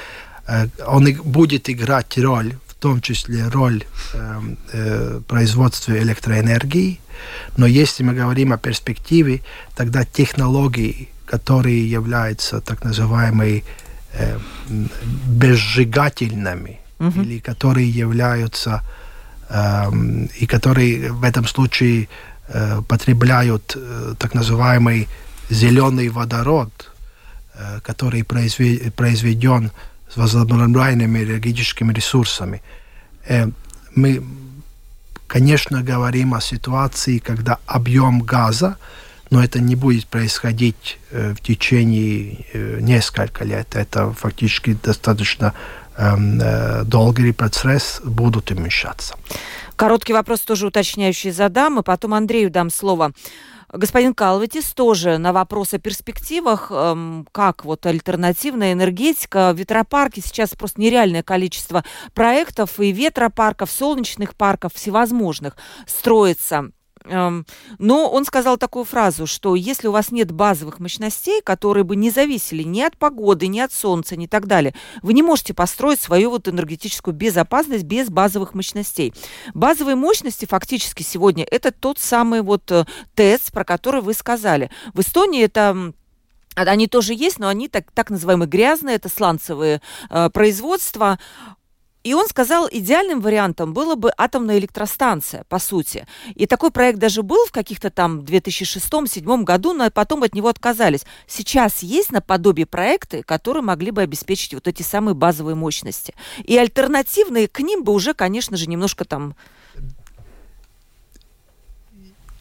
[0.47, 7.01] э, он будет играть роль, в том числе роль э, производства электроэнергии.
[7.57, 9.41] Но если мы говорим о перспективе,
[9.75, 13.65] тогда технологии, которые являются так называемыми
[14.13, 14.39] э,
[15.27, 17.23] безжигательными, угу.
[17.23, 18.83] или которые являются
[19.49, 22.09] и которые в этом случае
[22.49, 25.09] э, потребляют э, так называемый
[25.51, 26.71] зеленый водород,
[27.55, 29.71] э, который произведен
[30.13, 32.63] с возобновляемыми энергетическими ресурсами.
[33.97, 34.23] Мы,
[35.27, 38.77] конечно, говорим о ситуации, когда объем газа,
[39.31, 42.47] но это не будет происходить в течение
[42.81, 43.75] нескольких лет.
[43.75, 45.55] Это фактически достаточно
[45.99, 49.15] долгий процесс будут уменьшаться.
[49.77, 53.13] Короткий вопрос тоже уточняющий задам, и потом Андрею дам слово.
[53.73, 60.81] Господин Калватис тоже на вопрос о перспективах, эм, как вот альтернативная энергетика, ветропарки, сейчас просто
[60.81, 65.57] нереальное количество проектов и ветропарков, солнечных парков всевозможных
[65.87, 66.71] строится.
[67.09, 72.11] Но он сказал такую фразу, что если у вас нет базовых мощностей, которые бы не
[72.11, 76.31] зависели ни от погоды, ни от солнца, ни так далее, вы не можете построить свою
[76.31, 79.15] вот энергетическую безопасность без базовых мощностей.
[79.55, 84.71] Базовые мощности фактически сегодня это тот самый вот э, ТЭЦ, про который вы сказали.
[84.95, 85.93] В Эстонии это
[86.55, 91.19] они тоже есть, но они так, так называемые грязные, это сланцевые э, производства.
[92.07, 96.07] И он сказал, идеальным вариантом было бы атомная электростанция, по сути.
[96.37, 101.05] И такой проект даже был в каких-то там 2006-2007 году, но потом от него отказались.
[101.27, 106.15] Сейчас есть наподобие проекты, которые могли бы обеспечить вот эти самые базовые мощности.
[106.45, 109.35] И альтернативные к ним бы уже, конечно же, немножко там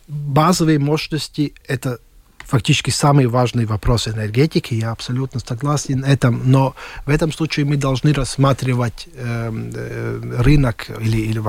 [0.08, 2.00] базовые мощности– это
[2.46, 7.76] фактически самый важный вопрос энергетики, я абсолютно согласен с этим, но в этом случае мы
[7.76, 11.40] должны рассматривать эм, э, рынок или, или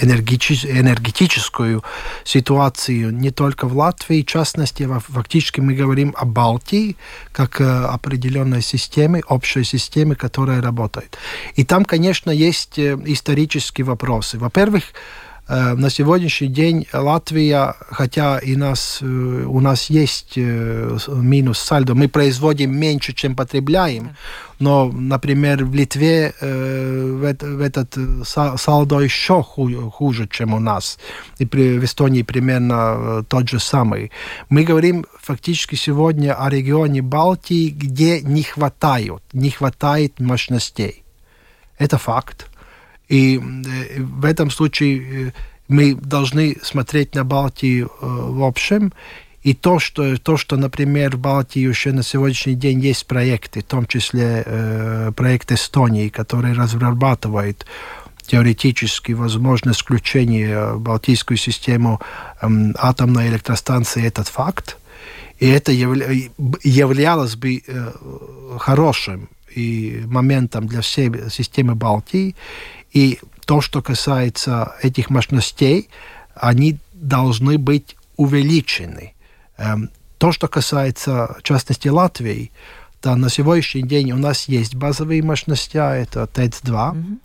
[0.00, 1.82] энергетич, энергетическую
[2.24, 6.96] ситуацию не только в Латвии, в частности, фактически мы говорим о Балтии,
[7.32, 11.16] как э, определенной системе, общей системе, которая работает.
[11.54, 14.38] И там, конечно, есть э, исторические вопросы.
[14.38, 21.58] Во-первых, Э, на сегодняшний день Латвия, хотя и нас, э, у нас есть э, минус
[21.58, 24.16] сальдо, мы производим меньше, чем потребляем,
[24.60, 30.98] но, например, в Литве в этот сальдо еще хуже, чем у нас.
[31.38, 34.12] И в Эстонии примерно тот же самый.
[34.50, 41.04] Мы говорим фактически сегодня о регионе Балтии, где не хватает, не хватает мощностей.
[41.78, 42.49] Это факт.
[43.10, 45.32] И э, в этом случае э,
[45.68, 48.92] мы должны смотреть на Балтию э, в общем.
[49.42, 53.64] И то, что, то, что, например, в Балтии еще на сегодняшний день есть проекты, в
[53.64, 57.66] том числе э, проект Эстонии, который разрабатывает
[58.22, 62.00] теоретически возможность включения в Балтийскую систему
[62.40, 64.78] э, атомной электростанции, этот факт.
[65.40, 66.06] И это явля,
[66.62, 67.62] являлось бы
[68.58, 72.34] хорошим и моментом для всей системы Балтии.
[72.92, 75.88] И то, что касается этих мощностей,
[76.34, 79.14] они должны быть увеличены.
[79.56, 82.50] Эм, то, что касается, в частности, Латвии,
[83.00, 87.18] то на сегодняшний день у нас есть базовые мощности, а это ТЭЦ-2, mm-hmm.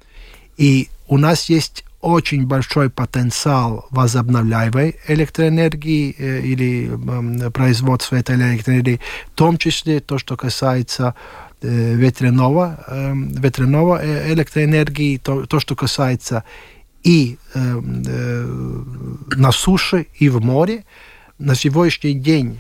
[0.57, 9.01] и у нас есть очень большой потенциал возобновляемой электроэнергии э, или э, производства этой электроэнергии,
[9.27, 11.15] в том числе то, что касается
[11.61, 12.77] ветряного,
[13.13, 16.43] ветряного электроэнергии, то, то, что касается
[17.03, 20.85] и на суше, и в море.
[21.37, 22.59] На сегодняшний день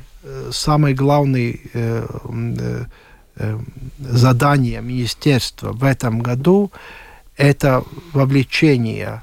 [0.51, 1.57] самое главное
[3.99, 6.71] задание министерства в этом году
[7.37, 7.83] это
[8.13, 9.21] вовлечение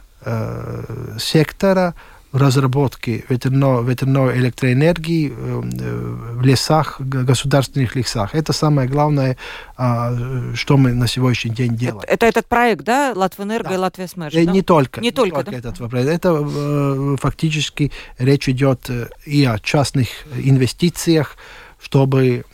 [1.18, 1.94] сектора
[2.32, 8.34] разработки ветерной, ветерной электроэнергии э, э, в лесах, государственных лесах.
[8.34, 9.36] Это самое главное,
[9.76, 10.14] а,
[10.54, 12.00] что мы на сегодняшний день делаем.
[12.00, 13.74] Это, это этот проект, да, Латвэнерго да.
[13.74, 14.34] и Латвия Смерш?
[14.34, 14.52] Э, да?
[14.52, 15.00] Не только.
[15.00, 15.68] Не, не только, только да?
[15.68, 16.08] этот проект.
[16.08, 18.90] Это фактически речь идет
[19.26, 21.36] и о частных инвестициях,
[21.80, 22.44] чтобы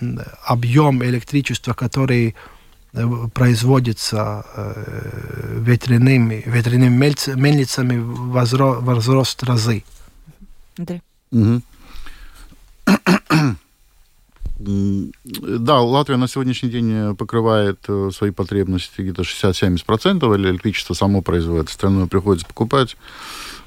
[0.45, 2.35] объем электричества, который
[3.35, 4.45] производится
[5.59, 9.85] ветряными, ветряными мельницами возро, возрост разы.
[10.79, 11.03] Андрей.
[11.33, 11.63] Угу.
[14.59, 17.79] Да, Латвия на сегодняшний день покрывает
[18.13, 22.97] свои потребности где-то 60-70%, или электричество само производит, остальное приходится покупать.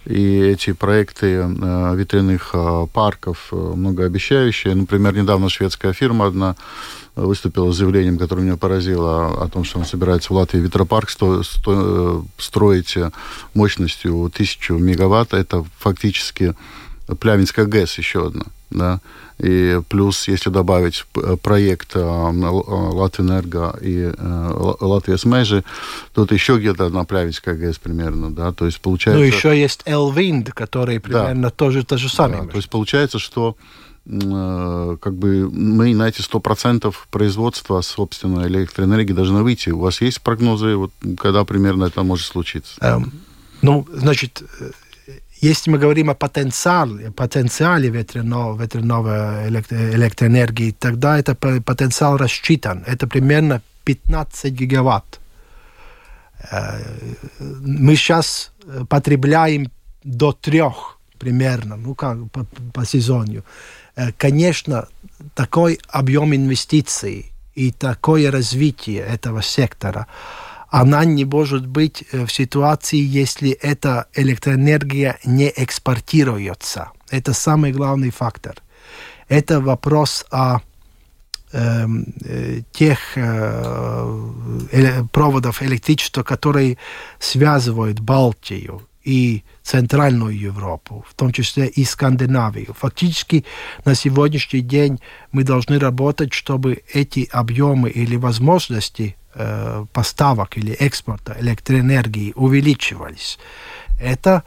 [0.06, 4.74] И эти проекты э, ветряных э, парков э, многообещающие.
[4.74, 6.56] Например, недавно шведская фирма одна
[7.16, 11.44] выступила с заявлением, которое меня поразило, о том, что он собирается в Латвии ветропарк сто,
[11.44, 12.96] сто, строить
[13.54, 15.34] мощностью 1000 мегаватт.
[15.36, 16.56] Это фактически
[17.20, 18.46] Плявинская ГЭС еще одна.
[18.72, 19.02] Да?
[19.42, 25.64] И плюс, если добавить э, проект э, Латвэнерго и э, Латвия Смежи,
[26.14, 29.20] тут еще где-то одна Плявинская ГЭС примерно, да, то есть получается...
[29.20, 31.50] Ну, еще есть Элвинд, который примерно да.
[31.50, 32.44] тоже то же самое.
[32.44, 33.56] Да, то есть получается, что
[34.06, 39.70] как бы мы на эти 100% производства, собственно, электроэнергии должны выйти.
[39.70, 42.74] У вас есть прогнозы, вот, когда примерно это может случиться?
[42.82, 43.12] Эм,
[43.62, 44.44] ну, значит,
[45.42, 52.84] если мы говорим о потенциале, потенциале ветряного, ветряного электроэнергии, тогда это потенциал рассчитан.
[52.86, 55.20] Это примерно 15 гигаватт.
[56.52, 56.80] Э,
[57.40, 58.52] мы сейчас
[58.88, 59.72] потребляем
[60.04, 63.44] до трех примерно, ну как по, по сезону.
[63.96, 64.88] Э, конечно,
[65.34, 70.06] такой объем инвестиций и такое развитие этого сектора–
[70.72, 76.92] она не может быть э, в ситуации, если эта электроэнергия не экспортируется.
[77.10, 78.56] Это самый главный фактор.
[79.28, 80.60] Это вопрос о
[81.52, 86.78] эм, э, тех э, проводов электричества, которые
[87.20, 92.74] связывают Балтию и Центральную Европу, в том числе и Скандинавию.
[92.80, 93.44] Фактически
[93.84, 95.02] на сегодняшний день
[95.34, 99.21] мы должны работать, чтобы эти объемы или возможности э,
[99.94, 103.40] поставок или экспорта электроэнергии увеличивались.
[104.00, 104.44] Это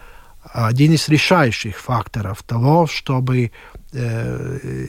[0.53, 3.51] один из решающих факторов того, чтобы
[3.93, 4.87] э,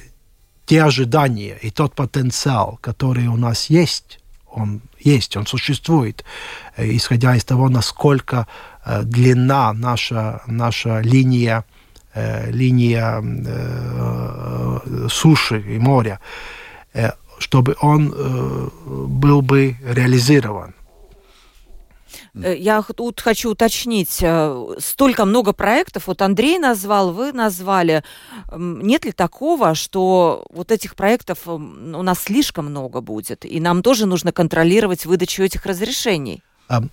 [0.66, 6.26] те ожидания и тот потенциал, который у нас есть, он есть, он существует,
[6.78, 8.48] э, исходя из того, насколько
[8.86, 11.64] э, длинна наша, наша линия,
[12.14, 16.20] э, линия э, суши и моря.
[16.94, 20.74] Э, чтобы он э, был бы реализован.
[22.34, 28.04] Э, я тут хочу уточнить, э, столько много проектов, вот Андрей назвал, вы назвали.
[28.56, 34.06] Нет ли такого, что вот этих проектов у нас слишком много будет, и нам тоже
[34.06, 36.42] нужно контролировать выдачу этих разрешений?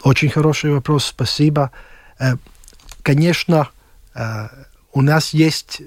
[0.03, 1.70] Очень хороший вопрос, спасибо.
[3.03, 3.70] Конечно,
[4.93, 5.80] у нас есть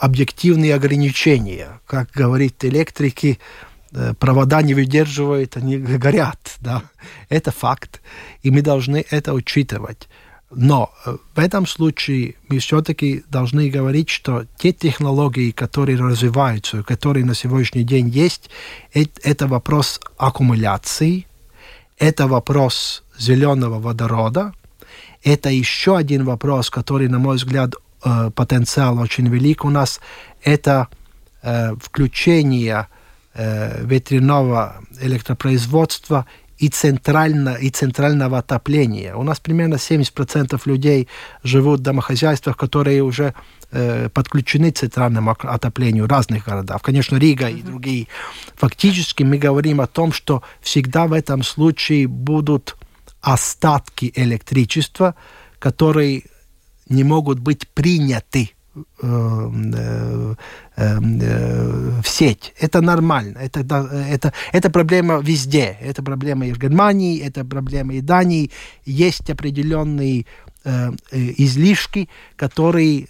[0.00, 1.80] объективные ограничения.
[1.86, 3.38] Как говорит электрики,
[3.92, 6.38] э, провода не выдерживают, они горят.
[6.60, 6.82] Да?
[7.28, 8.00] Это факт,
[8.42, 10.08] и мы должны это учитывать.
[10.50, 17.24] Но э, в этом случае мы все-таки должны говорить, что те технологии, которые развиваются, которые
[17.24, 18.50] на сегодняшний день есть,
[18.92, 21.26] это вопрос аккумуляции,
[21.98, 24.52] это вопрос зеленого водорода,
[25.22, 27.74] это еще один вопрос, который, на мой взгляд,
[28.04, 30.00] э, потенциал очень велик у нас,
[30.42, 30.88] это
[31.42, 32.86] э, включение
[33.34, 36.26] э, ветряного электропроизводства
[36.60, 39.14] и, центрально, и центрального отопления.
[39.14, 41.08] У нас примерно 70% людей
[41.42, 43.34] живут в домохозяйствах, которые уже
[43.72, 46.82] э, подключены к центральному отоплению разных городов.
[46.82, 47.58] Конечно, Рига mm-hmm.
[47.58, 48.06] и другие.
[48.56, 52.76] Фактически мы говорим о том, что всегда в этом случае будут
[53.22, 55.14] остатки электричества,
[55.58, 56.24] которые
[56.90, 60.34] не могут быть приняты э, э,
[60.76, 62.52] э, в сеть.
[62.60, 63.38] Это нормально.
[63.38, 65.76] Это, это, это проблема везде.
[65.80, 68.50] Это проблема и в Германии, это проблема и в Дании.
[68.84, 70.26] Есть определенные
[71.12, 73.06] излишки, которые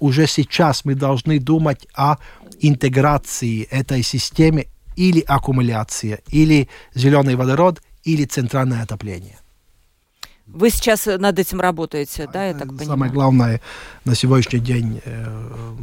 [0.00, 2.16] уже сейчас мы должны думать о
[2.60, 4.66] интеграции этой системы
[4.96, 9.39] или аккумуляция, или зеленый водород, или центральное отопление.
[10.52, 12.86] Вы сейчас э, над этим работаете, да, я так понимаю?
[12.86, 13.60] Самое главное
[14.04, 15.26] на сегодняшний день э,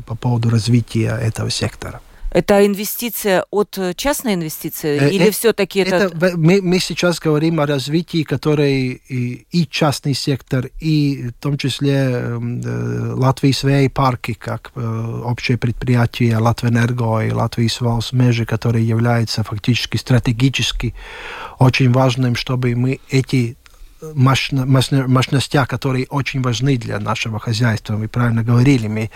[0.06, 2.02] по поводу развития этого сектора.
[2.30, 5.96] Это инвестиция от э, частной инвестиции э, или э, все-таки это...
[5.96, 6.38] это...
[6.38, 11.94] Мы, мы сейчас говорим о развитии, которое и, и частный сектор, и в том числе
[11.94, 19.44] э, Латвии свои парки, как э, общее предприятие Латвэнерго и Латвии Свалс Межи, которые являются
[19.44, 20.94] фактически стратегически
[21.60, 23.56] очень важным, чтобы мы эти
[24.02, 27.96] мощностях, которые очень важны для нашего хозяйства.
[27.96, 29.10] Вы правильно говорили, мы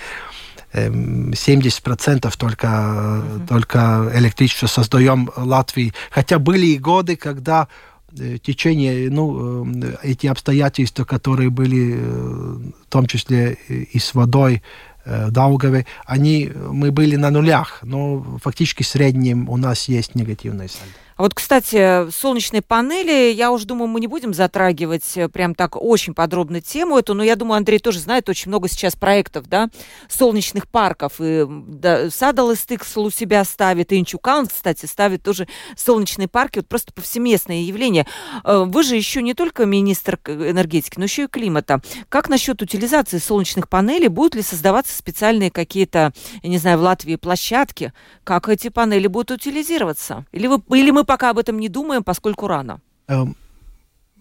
[0.74, 3.48] 70% только, mm-hmm.
[3.48, 5.94] только электричество создаем в Латвии.
[6.10, 7.68] Хотя были и годы, когда
[8.12, 9.66] в течение, ну,
[10.04, 14.62] эти обстоятельства, которые были, в том числе и с водой,
[15.06, 20.94] Даугаве, они, мы были на нулях, но фактически в среднем у нас есть негативные сальдо.
[21.22, 26.16] Вот, кстати, солнечные панели, я уже думаю, мы не будем затрагивать э, прям так очень
[26.16, 29.70] подробно тему эту, но я думаю, Андрей тоже знает очень много сейчас проектов, да,
[30.10, 31.14] солнечных парков.
[31.20, 35.48] И да, Садалыстыксл у себя ставит, Инчукан, кстати, ставит тоже
[35.78, 38.08] солнечные парки, вот просто повсеместное явление.
[38.44, 41.82] Э, вы же еще не только министр энергетики, но еще и климата.
[42.10, 44.08] Как насчет утилизации солнечных панелей?
[44.08, 47.94] Будут ли создаваться специальные какие-то, я не знаю, в Латвии площадки?
[48.24, 50.26] Как эти панели будут утилизироваться?
[50.32, 52.80] Или, вы, или мы пока об этом не думаем, поскольку рано.
[53.08, 53.36] Эм,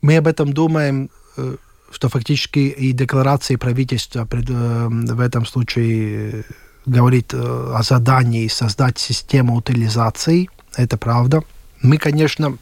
[0.02, 1.56] мы об этом думаем, э,
[1.92, 6.42] что фактически и декларации правительства э, в этом случае э,
[6.86, 10.48] говорит о задании создать систему утилизации.
[10.78, 11.42] Это правда.
[11.82, 12.58] Мы, конечно,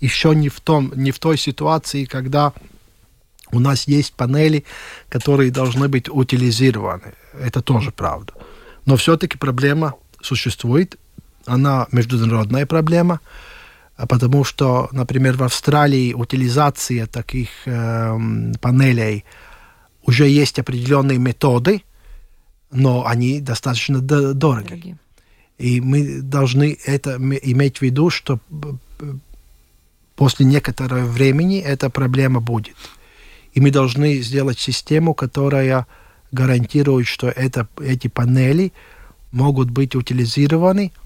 [0.00, 2.52] еще не в, том, не в той ситуации, когда
[3.52, 4.64] у нас есть панели,
[5.10, 7.12] которые должны быть утилизированы.
[7.38, 8.32] Это тоже правда.
[8.86, 9.92] Но все-таки проблема
[10.22, 10.96] существует.
[11.46, 13.20] Она международная проблема.
[13.98, 18.16] А потому что, например, в Австралии утилизация таких э,
[18.60, 19.24] панелей
[20.04, 21.82] уже есть определенные методы,
[22.70, 24.68] но они достаточно дороги.
[24.68, 24.98] Дорогие.
[25.58, 28.38] И мы должны это иметь в виду, что
[30.14, 32.76] после некоторого времени эта проблема будет.
[33.52, 35.88] И мы должны сделать систему, которая
[36.30, 38.72] гарантирует, что это, эти панели
[39.32, 40.92] могут быть утилизированы–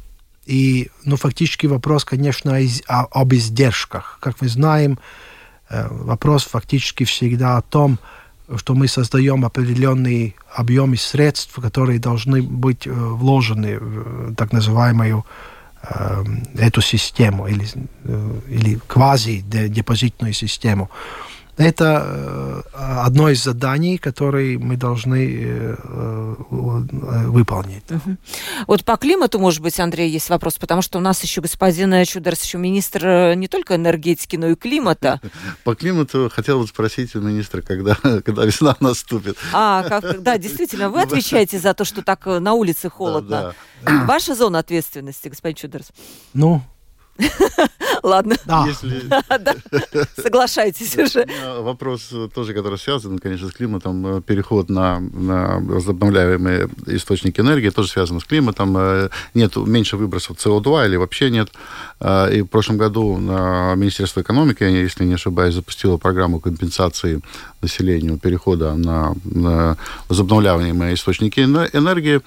[0.46, 4.18] и, ну, фактически вопрос, конечно, о, об издержках.
[4.20, 4.98] Как мы знаем,
[5.68, 7.98] э, вопрос фактически всегда о том,
[8.56, 15.24] что мы создаем определенные объемы средств, которые должны быть э, вложены в так называемую
[15.82, 16.24] э,
[16.58, 17.66] эту систему или,
[18.48, 20.90] или квази-депозитную систему.
[21.58, 27.82] Это э, одно из заданий, которые мы должны э, э, выполнить.
[27.90, 28.16] Угу.
[28.68, 32.42] Вот по климату, может быть, Андрей, есть вопрос, потому что у нас еще господин Чудерс,
[32.42, 35.20] еще министр не только энергетики, но и климата.
[35.64, 39.36] По климату хотел бы спросить у министра, когда, когда весна наступит.
[39.52, 43.54] А, как, да, действительно, вы отвечаете за то, что так на улице холодно.
[43.84, 44.04] Да, да.
[44.06, 45.88] Ваша зона ответственности, господин Чудерс?
[46.32, 46.62] Ну,
[48.02, 48.36] Ладно.
[48.46, 48.66] Да.
[48.66, 49.02] Если...
[50.20, 51.26] Соглашайтесь уже.
[51.58, 54.06] Вопрос тоже, который связан, конечно, с климатом.
[54.06, 58.76] Э, переход на, на возобновляемые источники энергии тоже связан с климатом.
[58.76, 61.50] Э, нет меньше выбросов СО2 или вообще нет.
[62.00, 67.20] Э, и в прошлом году на Министерство экономики, если не ошибаюсь, запустило программу компенсации
[67.60, 69.76] населению перехода на, на
[70.08, 72.20] возобновляемые источники энергии.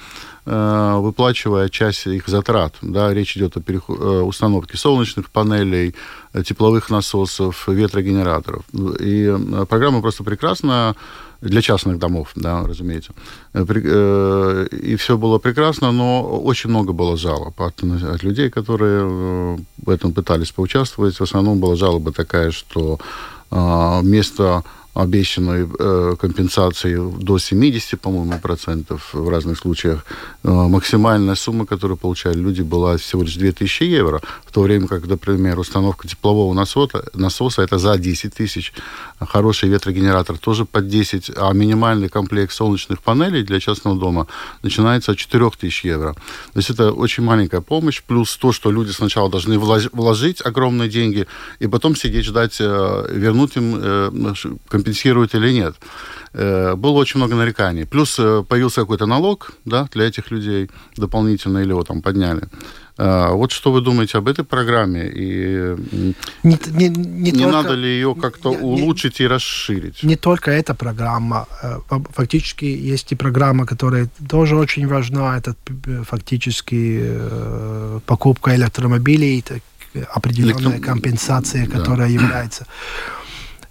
[0.47, 2.75] Э, выплачивая часть их затрат.
[2.83, 5.95] Да, речь идет о э, установке солнечных панелей,
[6.33, 8.63] э, тепловых насосов, ветрогенераторов.
[8.99, 9.35] И
[9.67, 10.95] программа просто прекрасна
[11.41, 13.13] для частных домов, да, разумеется.
[13.53, 20.13] И все было прекрасно, но очень много было жалоб от, от людей, которые в этом
[20.13, 21.19] пытались поучаствовать.
[21.19, 22.99] В основном была жалоба такая, что
[23.49, 24.63] вместо
[24.95, 30.05] обещанной э, компенсации до 70, по-моему, процентов в разных случаях.
[30.43, 35.05] Э, максимальная сумма, которую получали люди, была всего лишь 2000 евро, в то время как,
[35.05, 38.73] например, установка теплового насоса, насоса это за 10 тысяч,
[39.19, 44.27] хороший ветрогенератор тоже под 10, а минимальный комплект солнечных панелей для частного дома
[44.63, 46.13] начинается от 4000 евро.
[46.53, 51.27] То есть это очень маленькая помощь, плюс то, что люди сначала должны вложить огромные деньги,
[51.59, 54.09] и потом сидеть ждать, э, вернуть им э,
[54.85, 55.75] компенсируют или нет.
[56.33, 57.85] Э, было очень много нареканий.
[57.85, 62.41] Плюс э, появился какой-то налог да, для этих людей дополнительно, или его там подняли.
[62.97, 65.11] Э, вот что вы думаете об этой программе?
[65.15, 65.75] И
[66.43, 70.03] не, не, не, не только, надо ли ее как-то не, улучшить и расширить?
[70.03, 71.47] Не только эта программа.
[72.15, 75.37] Фактически есть и программа, которая тоже очень важна.
[75.37, 75.55] Это
[76.03, 77.01] фактически
[78.05, 79.43] покупка электромобилей,
[80.13, 80.91] определенная Электро...
[80.91, 82.13] компенсация, которая да.
[82.13, 82.65] является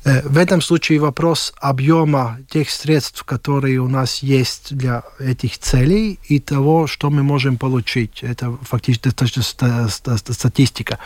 [0.05, 6.41] в этом случае вопрос объема тех средств, которые у нас есть для этих целей, и
[6.41, 8.23] того, что мы можем получить.
[8.23, 9.11] Это фактически
[10.33, 10.99] статистика.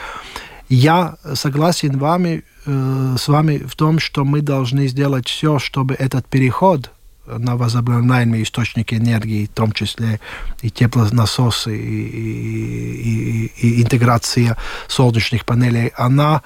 [0.68, 6.26] Я согласен вами, э, с вами в том, что мы должны сделать все, чтобы этот
[6.26, 6.90] переход
[7.26, 10.20] на возобновляемые источники энергии, в том числе
[10.60, 14.56] и теплонасосы, и, и, и, и интеграция
[14.88, 16.42] солнечных панелей, она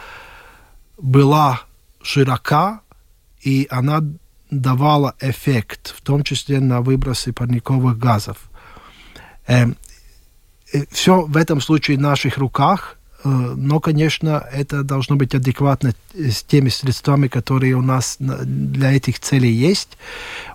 [0.98, 1.62] была
[2.02, 2.80] широка,
[3.40, 4.02] и она
[4.50, 8.50] давала эффект, в том числе на выбросы парниковых газов.
[10.90, 16.70] Все в этом случае в наших руках, но, конечно, это должно быть адекватно с теми
[16.70, 19.96] средствами, которые у нас для этих целей есть.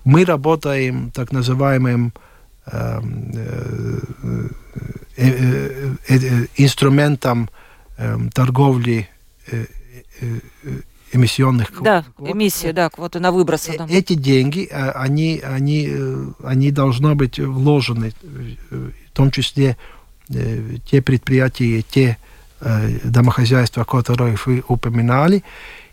[0.04, 2.14] Мы работаем так называемым
[6.58, 7.50] инструментом
[8.34, 9.10] торговли
[11.12, 11.84] эмиссионных квот.
[11.84, 12.32] Да, квот.
[12.32, 13.76] эмиссия, да, квоты на выбросы.
[13.78, 13.86] Да.
[13.90, 15.90] Эти деньги, они, они,
[16.44, 18.14] они должны быть вложены,
[18.70, 19.78] в том числе
[20.28, 22.18] те предприятия, те
[23.04, 25.44] домохозяйства, которые вы упоминали,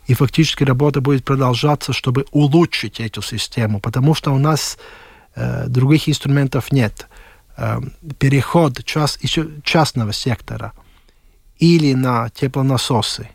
[0.06, 4.78] и фактически работа будет продолжаться, чтобы улучшить эту систему, потому что у нас
[5.34, 7.08] э, других инструментов нет.
[7.56, 7.80] Э,
[8.18, 10.72] переход час, еще частного сектора
[11.58, 13.28] или на теплонасосы,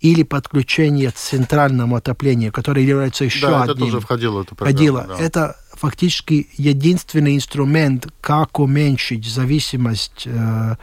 [0.00, 3.76] или подключение к центральному отоплению, которое является еще да, одним.
[3.76, 4.54] это тоже входило в эту.
[4.54, 5.06] Входило.
[5.08, 5.16] Да.
[5.18, 10.76] Это фактически единственный инструмент, как уменьшить зависимость э,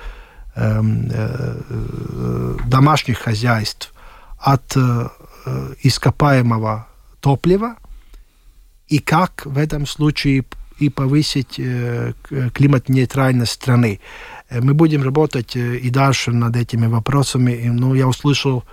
[0.55, 3.93] э, э, домашних хозяйств
[4.39, 5.09] от э,
[5.83, 6.87] ископаемого
[7.19, 7.75] топлива
[8.87, 10.43] и как в этом случае
[10.79, 12.13] и повысить э,
[12.53, 13.99] климат-нейтральность страны.
[14.49, 17.61] Э, мы будем работать э, и дальше над этими вопросами.
[17.65, 18.63] Ну, я услышал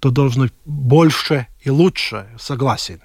[0.00, 2.28] то должно больше и лучше.
[2.38, 3.00] Согласен.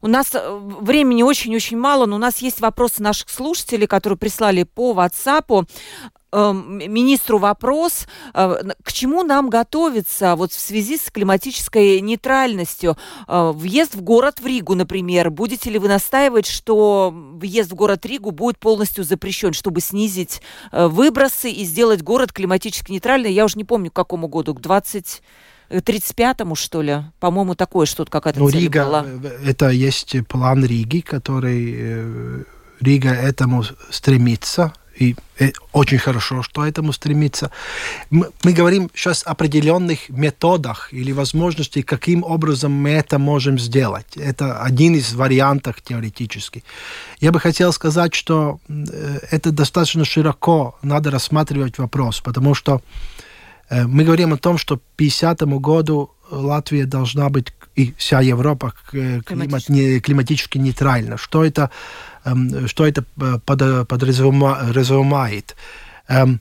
[0.00, 4.64] У нас э, времени очень-очень мало, но у нас есть вопросы наших слушателей, которые прислали
[4.64, 5.64] по WhatsApp
[6.32, 12.96] эм, министру вопрос, э, к чему нам готовиться вот в связи с климатической нейтральностью.
[13.28, 15.30] Э, въезд в город в Ригу, например.
[15.30, 21.50] Будете ли вы настаивать, что въезд в город Ригу будет полностью запрещен, чтобы снизить выбросы
[21.50, 23.32] и сделать город климатически нейтральный?
[23.32, 25.22] Я уже не помню, к какому году, к 20
[25.70, 27.04] 35-му, что ли?
[27.20, 29.06] По-моему, такое что-то какая-то ну, Рига, была.
[29.44, 32.42] Это есть план Риги, который э,
[32.80, 34.72] Рига этому стремится.
[34.98, 37.50] И э, очень хорошо, что этому стремится.
[38.10, 44.16] Мы, мы говорим сейчас о определенных методах или возможностей, каким образом мы это можем сделать.
[44.16, 46.62] Это один из вариантов теоретически.
[47.20, 53.31] Я бы хотел сказать, что э, это достаточно широко надо рассматривать вопрос, потому что Э,
[53.70, 59.20] мы говорим о том, что к 50 году Латвия должна быть, и вся Европа э,
[59.24, 61.16] климат, не, климатически нейтральна.
[61.16, 61.70] Что это,
[62.24, 65.56] эм, что это э, подразумевает?
[66.08, 66.40] Эм,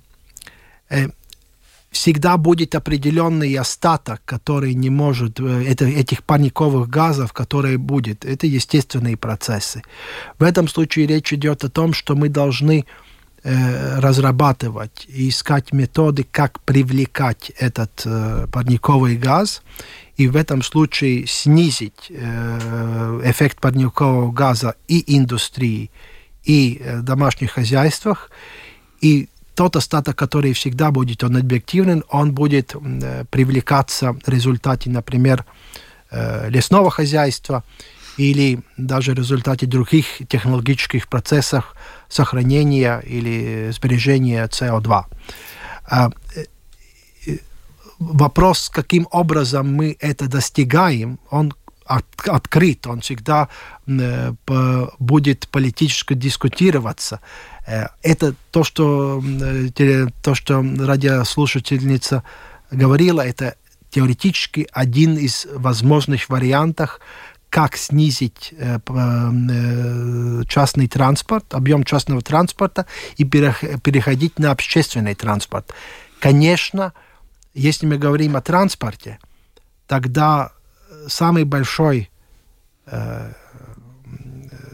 [1.92, 8.26] всегда будет определенный остаток, который не может, это, этих парниковых газов, которые будет.
[8.26, 9.84] Это естественные процессы.
[10.40, 13.11] В этом случае речь идет о том, что мы должны Э,
[13.44, 19.64] разрабатывать и искать методы, как привлекать этот э, парниковый газ
[20.18, 25.90] и в этом случае снизить э, эффект парникового газа и индустрии,
[26.44, 28.30] и э, домашних хозяйствах.
[29.00, 35.46] И тот остаток, который всегда будет, он объективен, он будет э, привлекаться в результате, например,
[36.12, 37.64] э, лесного хозяйства
[38.22, 41.76] или даже в результате других технологических процессов,
[42.08, 45.06] сохранения или сбережения СО2.
[45.86, 46.46] А, э,
[47.26, 47.38] э,
[48.00, 51.54] вопрос, каким образом мы это достигаем, он
[51.86, 53.48] открыт, он всегда
[53.88, 54.34] э,
[55.00, 57.20] будет политически дискутироваться.
[58.02, 59.22] Это то, что,
[60.22, 62.24] то, что радиослушательница
[62.72, 63.56] говорила, это
[63.92, 67.00] теоретически один из возможных вариантов,
[67.52, 72.86] как снизить э, э, частный транспорт, объем частного транспорта
[73.18, 75.74] и переходить на общественный транспорт.
[76.22, 76.94] Конечно,
[77.54, 79.20] если мы говорим о транспорте,
[79.86, 80.54] тогда
[81.08, 82.10] самый большой
[82.86, 83.34] э,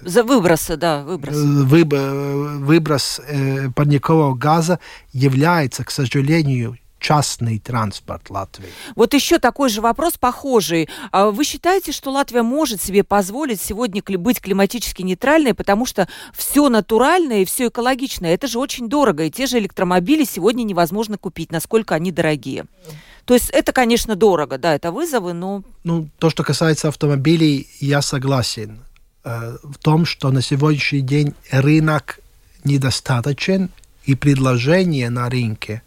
[0.05, 1.35] за выбросы, да, выброс.
[1.35, 4.79] Выброс э, парникового газа
[5.11, 8.69] является, к сожалению, частный транспорт Латвии.
[8.95, 10.89] Вот еще такой же вопрос похожий.
[11.11, 16.69] А вы считаете, что Латвия может себе позволить сегодня быть климатически нейтральной, потому что все
[16.69, 21.51] натуральное и все экологичное, это же очень дорого, и те же электромобили сегодня невозможно купить,
[21.51, 22.65] насколько они дорогие.
[23.25, 25.63] То есть это, конечно, дорого, да, это вызовы, но...
[25.83, 28.79] Ну, то, что касается автомобилей, я согласен
[29.23, 32.19] э, в том, что на сегодняшний день рынок
[32.63, 33.69] недостаточен,
[34.05, 35.81] и предложение на рынке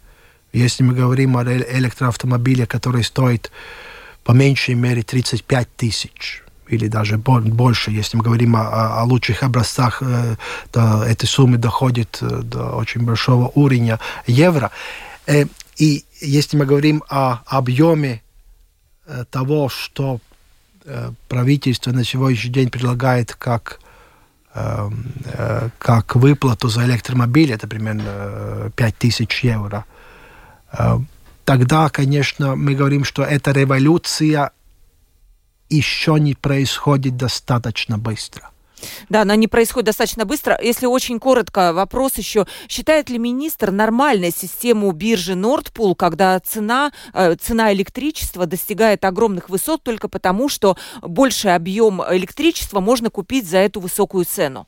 [0.53, 3.51] если мы говорим о электроавтомобиле, который стоит
[4.23, 10.01] по меньшей мере 35 тысяч, или даже больше, если мы говорим о, о лучших образцах,
[10.01, 10.35] э,
[10.71, 14.71] то эти суммы доходят э, до очень большого уровня евро.
[15.27, 15.45] Э,
[15.77, 18.21] и если мы говорим о объеме
[19.29, 20.19] того, что
[21.27, 23.79] правительство на сегодняшний день предлагает как
[24.53, 29.85] как выплату за электромобиль, это примерно 5000 евро,
[31.45, 34.51] тогда, конечно, мы говорим, что эта революция
[35.69, 38.51] еще не происходит достаточно быстро.
[39.09, 40.57] Да, она не происходит достаточно быстро.
[40.61, 42.47] Если очень коротко, вопрос еще.
[42.67, 49.83] Считает ли министр нормальной систему биржи Нордпул, когда цена, э, цена электричества достигает огромных высот
[49.83, 54.67] только потому, что больший объем электричества можно купить за эту высокую цену?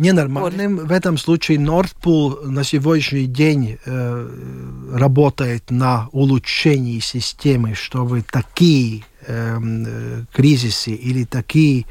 [0.00, 0.86] Ненормальным.
[0.86, 9.84] В этом случае Нордпул на сегодняшний день э, работает на улучшении системы, чтобы такие эм,
[9.86, 11.84] э, кризисы или такие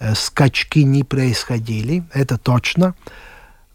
[0.00, 2.94] Э, скачки не происходили, это точно.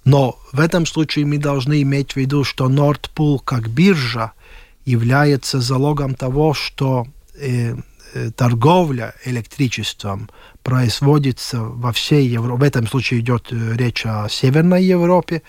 [0.05, 4.31] Но в этом случае мы должны иметь в виду, что Nordpool как биржа
[4.85, 7.05] является залогом того, что
[7.35, 7.75] э,
[8.35, 10.29] торговля электричеством
[10.63, 15.41] производится во всей Европе, в этом случае идет э, речь о Северной Европе,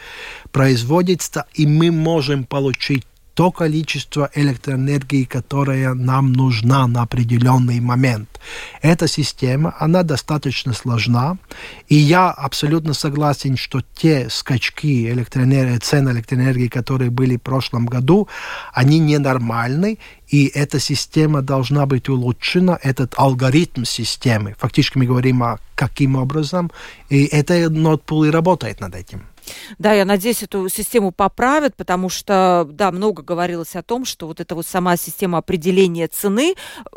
[0.52, 3.06] производится, и мы можем получить
[3.36, 8.40] то количество электроэнергии, которое нам нужна на определенный момент.
[8.80, 11.36] Эта система, она достаточно сложна,
[11.86, 18.26] и я абсолютно согласен, что те скачки электроэнергии, цен электроэнергии, которые были в прошлом году,
[18.72, 24.56] они ненормальны, и эта система должна быть улучшена, этот алгоритм системы.
[24.58, 26.72] Фактически мы говорим о каким образом,
[27.10, 29.26] и это Notpool и работает над этим.
[29.78, 34.40] Да, я надеюсь, эту систему поправят, потому что, да, много говорилось о том, что вот
[34.40, 36.54] эта вот сама система определения цены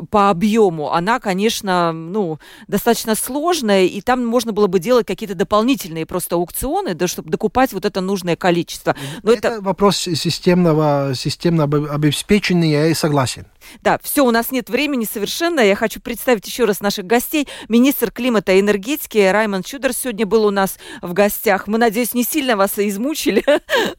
[0.10, 6.06] по объему, она, конечно, ну, достаточно сложная, и там можно было бы делать какие-то дополнительные
[6.06, 8.96] просто аукционы, да, чтобы докупать вот это нужное количество.
[9.24, 13.46] Но это, это вопрос системного, системного обеспечения, я и согласен.
[13.82, 15.60] Да, все, у нас нет времени совершенно.
[15.60, 17.48] Я хочу представить еще раз наших гостей.
[17.68, 21.68] Министр климата и энергетики Раймонд Чудер сегодня был у нас в гостях.
[21.68, 23.44] Мы, надеюсь, не сильно вас измучили.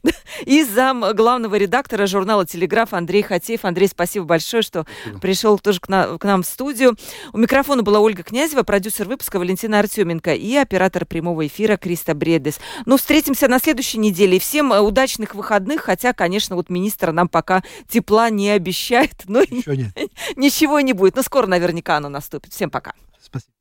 [0.45, 3.65] И зам главного редактора журнала «Телеграф» Андрей Хатеев.
[3.65, 5.19] Андрей, спасибо большое, что спасибо.
[5.19, 6.95] пришел тоже к, на, к нам в студию.
[7.33, 12.59] У микрофона была Ольга Князева, продюсер выпуска Валентина Артеменко и оператор прямого эфира Криста Бредес.
[12.85, 14.37] Ну, встретимся на следующей неделе.
[14.37, 19.41] И всем э, удачных выходных, хотя, конечно, вот министр нам пока тепла не обещает, но
[19.61, 19.91] Ничего нет.
[20.35, 21.15] Ничего не будет.
[21.15, 22.53] Но скоро наверняка оно наступит.
[22.53, 22.93] Всем пока.
[23.21, 23.51] Спасибо.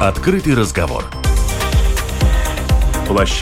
[0.00, 1.04] Открытый разговор.
[3.06, 3.30] Площадь